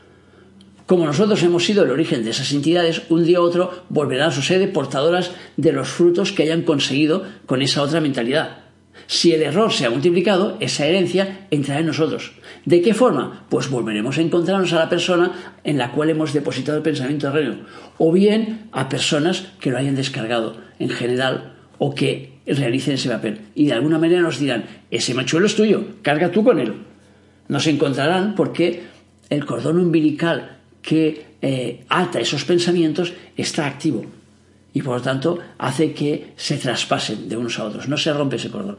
Como 0.86 1.06
nosotros 1.06 1.42
hemos 1.44 1.66
sido 1.66 1.84
el 1.84 1.92
origen 1.92 2.24
de 2.24 2.32
esas 2.32 2.52
entidades, 2.52 3.04
un 3.10 3.24
día 3.24 3.40
u 3.40 3.44
otro 3.44 3.86
volverán 3.90 4.30
a 4.30 4.32
su 4.32 4.42
sede 4.42 4.68
portadoras 4.68 5.32
de 5.58 5.72
los 5.72 5.88
frutos 5.88 6.32
que 6.32 6.44
hayan 6.44 6.64
conseguido 6.64 7.24
con 7.46 7.62
esa 7.62 7.82
otra 7.82 8.02
mentalidad. 8.02 8.58
Si 9.08 9.34
el 9.34 9.42
error 9.42 9.72
se 9.72 9.86
ha 9.86 9.90
multiplicado, 9.90 10.58
esa 10.60 10.86
herencia 10.86 11.48
entrará 11.52 11.82
en 11.82 11.88
nosotros. 11.88 12.34
¿De 12.66 12.82
qué 12.82 12.94
forma? 12.94 13.46
Pues 13.50 13.70
volveremos 13.70 14.18
a 14.18 14.22
encontrarnos 14.22 14.74
a 14.74 14.80
la 14.80 14.90
persona 14.90 15.32
en 15.64 15.78
la 15.78 15.92
cual 15.92 16.10
hemos 16.10 16.34
depositado 16.34 16.78
el 16.78 16.84
pensamiento 16.84 17.28
erróneo, 17.28 17.66
o 17.98 18.12
bien 18.12 18.70
a 18.72 18.90
personas 18.90 19.48
que 19.60 19.72
lo 19.72 19.78
hayan 19.78 19.96
descargado 19.96 20.58
en 20.80 20.90
general 20.90 21.56
o 21.78 21.96
que 21.96 22.40
realicen 22.46 22.94
ese 22.94 23.10
papel. 23.10 23.40
Y 23.56 23.68
de 23.68 23.74
alguna 23.74 23.98
manera 23.98 24.22
nos 24.22 24.40
dirán, 24.40 24.66
ese 24.92 25.14
machuelo 25.14 25.46
es 25.46 25.56
tuyo, 25.56 25.84
carga 26.02 26.32
tú 26.32 26.44
con 26.44 26.60
él. 26.60 26.74
Nos 27.48 27.68
encontrarán 27.68 28.36
porque 28.36 28.84
el 29.30 29.46
cordón 29.46 29.80
umbilical 29.80 30.61
que 30.82 31.26
eh, 31.42 31.84
ata 31.90 32.20
esos 32.20 32.46
pensamientos 32.46 33.14
está 33.38 33.66
activo 33.66 34.06
y 34.74 34.82
por 34.82 34.98
lo 34.98 35.02
tanto 35.02 35.40
hace 35.58 35.94
que 35.94 36.34
se 36.36 36.58
traspasen 36.58 37.28
de 37.28 37.38
unos 37.38 37.60
a 37.60 37.66
otros, 37.66 37.88
no 37.88 37.98
se 37.98 38.14
rompe 38.14 38.38
ese 38.38 38.50
cordón. 38.50 38.78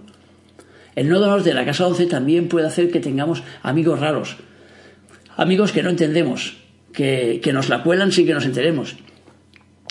El 0.94 1.08
nodo 1.08 1.26
norte 1.26 1.50
de 1.50 1.54
la 1.54 1.64
casa 1.64 1.86
11 1.86 2.06
también 2.06 2.48
puede 2.48 2.66
hacer 2.66 2.90
que 2.90 3.00
tengamos 3.00 3.42
amigos 3.62 4.00
raros, 4.00 4.36
amigos 5.36 5.72
que 5.72 5.82
no 5.82 5.90
entendemos, 5.90 6.56
que, 6.92 7.40
que 7.42 7.52
nos 7.52 7.68
la 7.68 7.82
cuelan 7.82 8.12
sin 8.12 8.26
que 8.26 8.34
nos 8.34 8.44
enteremos, 8.44 8.96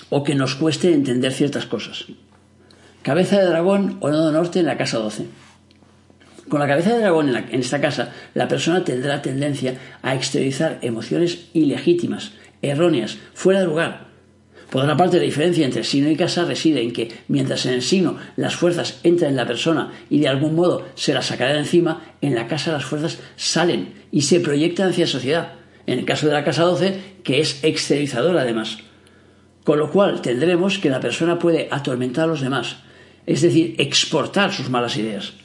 o 0.10 0.24
que 0.24 0.36
nos 0.36 0.56
cueste 0.56 0.93
entender 0.93 1.32
ciertas 1.32 1.65
cosas. 1.65 2.06
Cabeza 3.02 3.39
de 3.39 3.47
dragón 3.47 3.97
o 4.02 4.10
nodo 4.10 4.32
norte 4.32 4.60
en 4.60 4.67
la 4.67 4.78
casa 4.78 5.00
12. 5.00 5.26
Con 6.51 6.59
la 6.59 6.67
cabeza 6.67 6.93
de 6.93 6.99
dragón 6.99 7.33
en, 7.33 7.61
esta 7.61 7.79
casa, 7.79 8.11
la 8.33 8.49
persona 8.49 8.83
tendrá 8.83 9.21
tendencia 9.21 9.75
a 10.01 10.15
exteriorizar 10.15 10.79
emociones 10.81 11.47
ilegítimas, 11.53 12.33
erróneas, 12.61 13.17
fuera 13.33 13.61
de 13.61 13.67
lugar, 13.67 14.07
Por 14.69 14.83
otra 14.83 14.97
parte, 14.97 15.15
la 15.15 15.23
diferencia 15.23 15.63
entre 15.63 15.85
signo 15.85 16.09
y 16.09 16.17
casa 16.17 16.43
reside 16.43 16.81
en 16.81 16.91
que, 16.91 17.09
mientras 17.29 17.65
en 17.65 17.75
el 17.75 17.81
signo 17.81 18.17
las 18.35 18.57
fuerzas 18.57 18.99
entran 19.03 19.31
en 19.31 19.37
la 19.37 19.47
persona 19.47 19.93
y 20.09 20.19
de 20.19 20.27
algún 20.27 20.53
modo 20.53 20.85
se 20.95 21.13
las 21.13 21.27
sacará 21.27 21.53
de 21.53 21.59
encima, 21.59 22.01
en 22.19 22.35
la 22.35 22.47
casa 22.47 22.73
las 22.73 22.83
fuerzas 22.83 23.19
salen 23.37 23.93
y 24.11 24.23
se 24.23 24.41
proyectan 24.41 24.89
hacia 24.89 25.05
la 25.05 25.11
sociedad. 25.11 25.53
En 25.87 25.99
el 25.99 26.05
caso 26.05 26.27
de 26.27 26.33
la 26.33 26.43
casa 26.43 26.63
12, 26.63 26.99
que 27.23 27.39
es 27.39 27.63
exteriorizadora 27.63 28.41
además. 28.41 28.79
Con 29.63 29.79
lo 29.79 29.89
cual 29.89 30.21
tendremos 30.21 30.79
que 30.79 30.89
la 30.89 30.99
persona 30.99 31.39
puede 31.39 31.69
atormentar 31.71 32.25
a 32.25 32.27
los 32.27 32.41
demás, 32.41 32.75
es 33.25 33.41
decir, 33.41 33.75
exportar 33.77 34.51
sus 34.51 34.69
malas 34.69 34.97
ideas. 34.97 35.40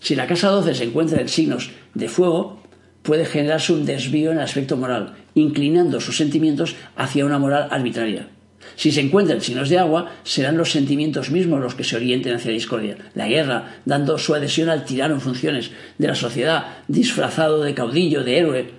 Si 0.00 0.14
la 0.14 0.26
casa 0.26 0.48
12 0.48 0.74
se 0.74 0.84
encuentra 0.84 1.20
en 1.20 1.28
signos 1.28 1.70
de 1.94 2.08
fuego, 2.08 2.62
puede 3.02 3.26
generarse 3.26 3.72
un 3.72 3.84
desvío 3.84 4.30
en 4.30 4.38
el 4.38 4.44
aspecto 4.44 4.76
moral, 4.76 5.14
inclinando 5.34 6.00
sus 6.00 6.16
sentimientos 6.16 6.74
hacia 6.96 7.26
una 7.26 7.38
moral 7.38 7.68
arbitraria. 7.70 8.28
Si 8.76 8.92
se 8.92 9.00
encuentran 9.00 9.40
signos 9.40 9.68
de 9.68 9.78
agua, 9.78 10.12
serán 10.22 10.56
los 10.56 10.70
sentimientos 10.70 11.30
mismos 11.30 11.60
los 11.60 11.74
que 11.74 11.84
se 11.84 11.96
orienten 11.96 12.34
hacia 12.34 12.50
la 12.50 12.54
discordia. 12.54 12.96
La 13.14 13.28
guerra, 13.28 13.76
dando 13.84 14.18
su 14.18 14.34
adhesión 14.34 14.68
al 14.68 14.84
tirano 14.84 15.14
en 15.14 15.20
funciones 15.20 15.70
de 15.98 16.08
la 16.08 16.14
sociedad, 16.14 16.78
disfrazado 16.88 17.62
de 17.62 17.74
caudillo, 17.74 18.24
de 18.24 18.38
héroe. 18.38 18.70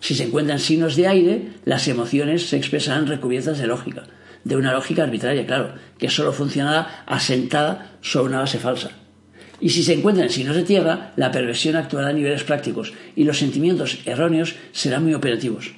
Si 0.00 0.14
se 0.14 0.24
encuentran 0.24 0.58
signos 0.58 0.96
de 0.96 1.06
aire, 1.06 1.48
las 1.64 1.86
emociones 1.88 2.48
se 2.48 2.56
expresarán 2.56 3.06
recubiertas 3.06 3.58
de 3.58 3.66
lógica, 3.66 4.04
de 4.44 4.56
una 4.56 4.72
lógica 4.72 5.04
arbitraria, 5.04 5.46
claro, 5.46 5.74
que 5.98 6.10
solo 6.10 6.32
funcionará 6.32 7.04
asentada 7.06 7.92
sobre 8.00 8.30
una 8.30 8.40
base 8.40 8.58
falsa. 8.58 9.01
Y 9.62 9.70
si 9.70 9.84
se 9.84 9.94
encuentran 9.94 10.28
signos 10.28 10.56
de 10.56 10.64
tierra, 10.64 11.12
la 11.14 11.30
perversión 11.30 11.76
actuará 11.76 12.08
a 12.08 12.12
niveles 12.12 12.42
prácticos 12.42 12.92
y 13.14 13.22
los 13.22 13.38
sentimientos 13.38 14.00
erróneos 14.04 14.56
serán 14.72 15.04
muy 15.04 15.14
operativos. 15.14 15.70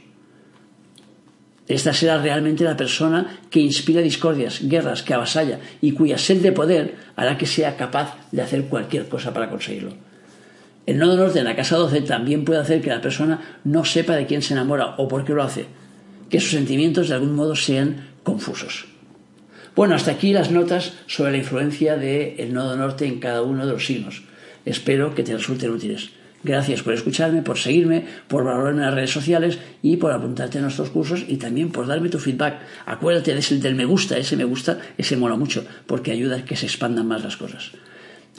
Esta 1.69 1.93
será 1.93 2.17
realmente 2.17 2.65
la 2.65 2.79
persona 2.79 3.41
que 3.51 3.61
inspira 3.61 4.01
discordias, 4.01 4.67
guerras, 4.67 5.03
que 5.03 5.13
avasalla 5.13 5.61
y 5.83 5.93
cuya 5.93 6.17
sed 6.17 6.41
de 6.41 6.53
poder 6.53 6.95
hará 7.15 7.37
que 7.37 7.45
sea 7.45 7.77
capaz 7.77 8.17
de 8.33 8.41
hacer 8.41 8.65
cualquier 8.69 9.07
cosa 9.07 9.35
para 9.35 9.51
conseguirlo. 9.51 9.93
El 10.87 10.99
nodo 10.99 11.19
norte 11.19 11.41
en 11.41 11.45
la 11.45 11.57
casa 11.57 11.77
12 11.77 12.03
también 12.03 12.47
puede 12.47 12.61
hacer 12.61 12.81
que 12.81 12.89
la 12.89 13.03
persona 13.03 13.59
no 13.65 13.85
sepa 13.85 14.17
de 14.17 14.25
quién 14.25 14.41
se 14.41 14.55
enamora 14.55 14.95
o 14.97 15.09
por 15.09 15.27
qué 15.27 15.35
lo 15.35 15.43
hace, 15.43 15.67
que 16.31 16.41
sus 16.41 16.53
sentimientos 16.53 17.09
de 17.09 17.17
algún 17.17 17.35
modo 17.35 17.55
sean 17.55 18.09
confusos. 18.23 18.94
Bueno, 19.77 19.97
hasta 19.97 20.13
aquí 20.13 20.33
las 20.33 20.53
notas 20.53 20.93
sobre 21.09 21.33
la 21.33 21.39
influencia 21.39 21.97
del 21.97 22.53
nodo 22.53 22.77
norte 22.77 23.07
en 23.07 23.19
cada 23.19 23.43
uno 23.43 23.67
de 23.67 23.73
los 23.73 23.85
signos. 23.85 24.23
Espero 24.65 25.17
que 25.17 25.25
te 25.25 25.33
resulten 25.33 25.73
útiles. 25.73 26.11
Gracias 26.45 26.83
por 26.83 26.93
escucharme, 26.93 27.43
por 27.43 27.59
seguirme, 27.59 28.05
por 28.29 28.45
valorarme 28.45 28.83
en 28.83 28.87
las 28.87 28.95
redes 28.95 29.11
sociales 29.11 29.59
y 29.83 29.97
por 29.97 30.13
apuntarte 30.13 30.59
a 30.59 30.63
nuestros 30.63 30.91
cursos 30.91 31.25
y 31.27 31.39
también 31.39 31.71
por 31.71 31.89
darme 31.89 32.09
tu 32.09 32.19
feedback. 32.19 32.61
Acuérdate 32.87 33.33
de 33.33 33.41
ese 33.41 33.59
del 33.59 33.75
me 33.75 33.85
gusta, 33.85 34.17
ese 34.17 34.37
me 34.37 34.45
gusta, 34.45 34.79
ese 34.97 35.17
mola 35.17 35.35
mucho, 35.35 35.65
porque 35.87 36.13
ayuda 36.13 36.37
a 36.37 36.45
que 36.45 36.55
se 36.55 36.67
expandan 36.67 37.09
más 37.09 37.25
las 37.25 37.37
cosas. 37.37 37.73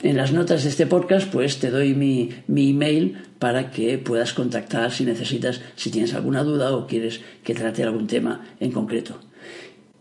En 0.02 0.16
las 0.16 0.32
notas 0.32 0.62
de 0.62 0.70
este 0.70 0.86
podcast, 0.86 1.30
pues 1.30 1.58
te 1.58 1.70
doy 1.70 1.94
mi, 1.94 2.30
mi 2.46 2.70
email 2.70 3.18
para 3.38 3.70
que 3.70 3.98
puedas 3.98 4.32
contactar 4.32 4.90
si 4.90 5.04
necesitas, 5.04 5.60
si 5.74 5.90
tienes 5.90 6.14
alguna 6.14 6.44
duda 6.44 6.74
o 6.74 6.86
quieres 6.86 7.20
que 7.44 7.54
trate 7.54 7.82
algún 7.82 8.06
tema 8.06 8.46
en 8.60 8.72
concreto. 8.72 9.20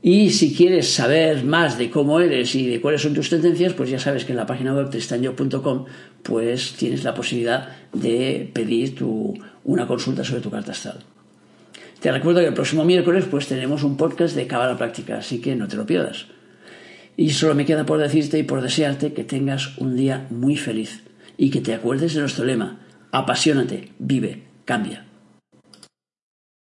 Y 0.07 0.29
si 0.29 0.53
quieres 0.53 0.93
saber 0.93 1.43
más 1.45 1.79
de 1.79 1.89
cómo 1.89 2.19
eres 2.19 2.53
y 2.53 2.67
de 2.67 2.79
cuáles 2.79 3.01
son 3.01 3.15
tus 3.15 3.31
tendencias, 3.31 3.73
pues 3.73 3.89
ya 3.89 3.97
sabes 3.97 4.23
que 4.23 4.33
en 4.33 4.37
la 4.37 4.45
página 4.45 4.71
web 4.71 4.91
tristanyo.com 4.91 5.85
pues 6.21 6.73
tienes 6.73 7.03
la 7.03 7.15
posibilidad 7.15 7.69
de 7.91 8.47
pedir 8.53 8.93
tu, 8.93 9.33
una 9.63 9.87
consulta 9.87 10.23
sobre 10.23 10.41
tu 10.41 10.51
carta 10.51 10.73
astral. 10.73 10.99
Te 11.99 12.11
recuerdo 12.11 12.41
que 12.41 12.45
el 12.45 12.53
próximo 12.53 12.85
miércoles 12.85 13.25
pues 13.31 13.47
tenemos 13.47 13.81
un 13.81 13.97
podcast 13.97 14.35
de 14.35 14.45
Cábala 14.45 14.77
Práctica, 14.77 15.17
así 15.17 15.41
que 15.41 15.55
no 15.55 15.67
te 15.67 15.75
lo 15.75 15.87
pierdas. 15.87 16.27
Y 17.17 17.31
solo 17.31 17.55
me 17.55 17.65
queda 17.65 17.87
por 17.87 17.97
decirte 17.97 18.37
y 18.37 18.43
por 18.43 18.61
desearte 18.61 19.11
que 19.11 19.23
tengas 19.23 19.75
un 19.79 19.95
día 19.95 20.27
muy 20.29 20.55
feliz 20.55 21.01
y 21.35 21.49
que 21.49 21.61
te 21.61 21.73
acuerdes 21.73 22.13
de 22.13 22.19
nuestro 22.19 22.45
lema, 22.45 22.79
apasionate, 23.11 23.91
vive, 23.97 24.43
cambia. 24.65 25.07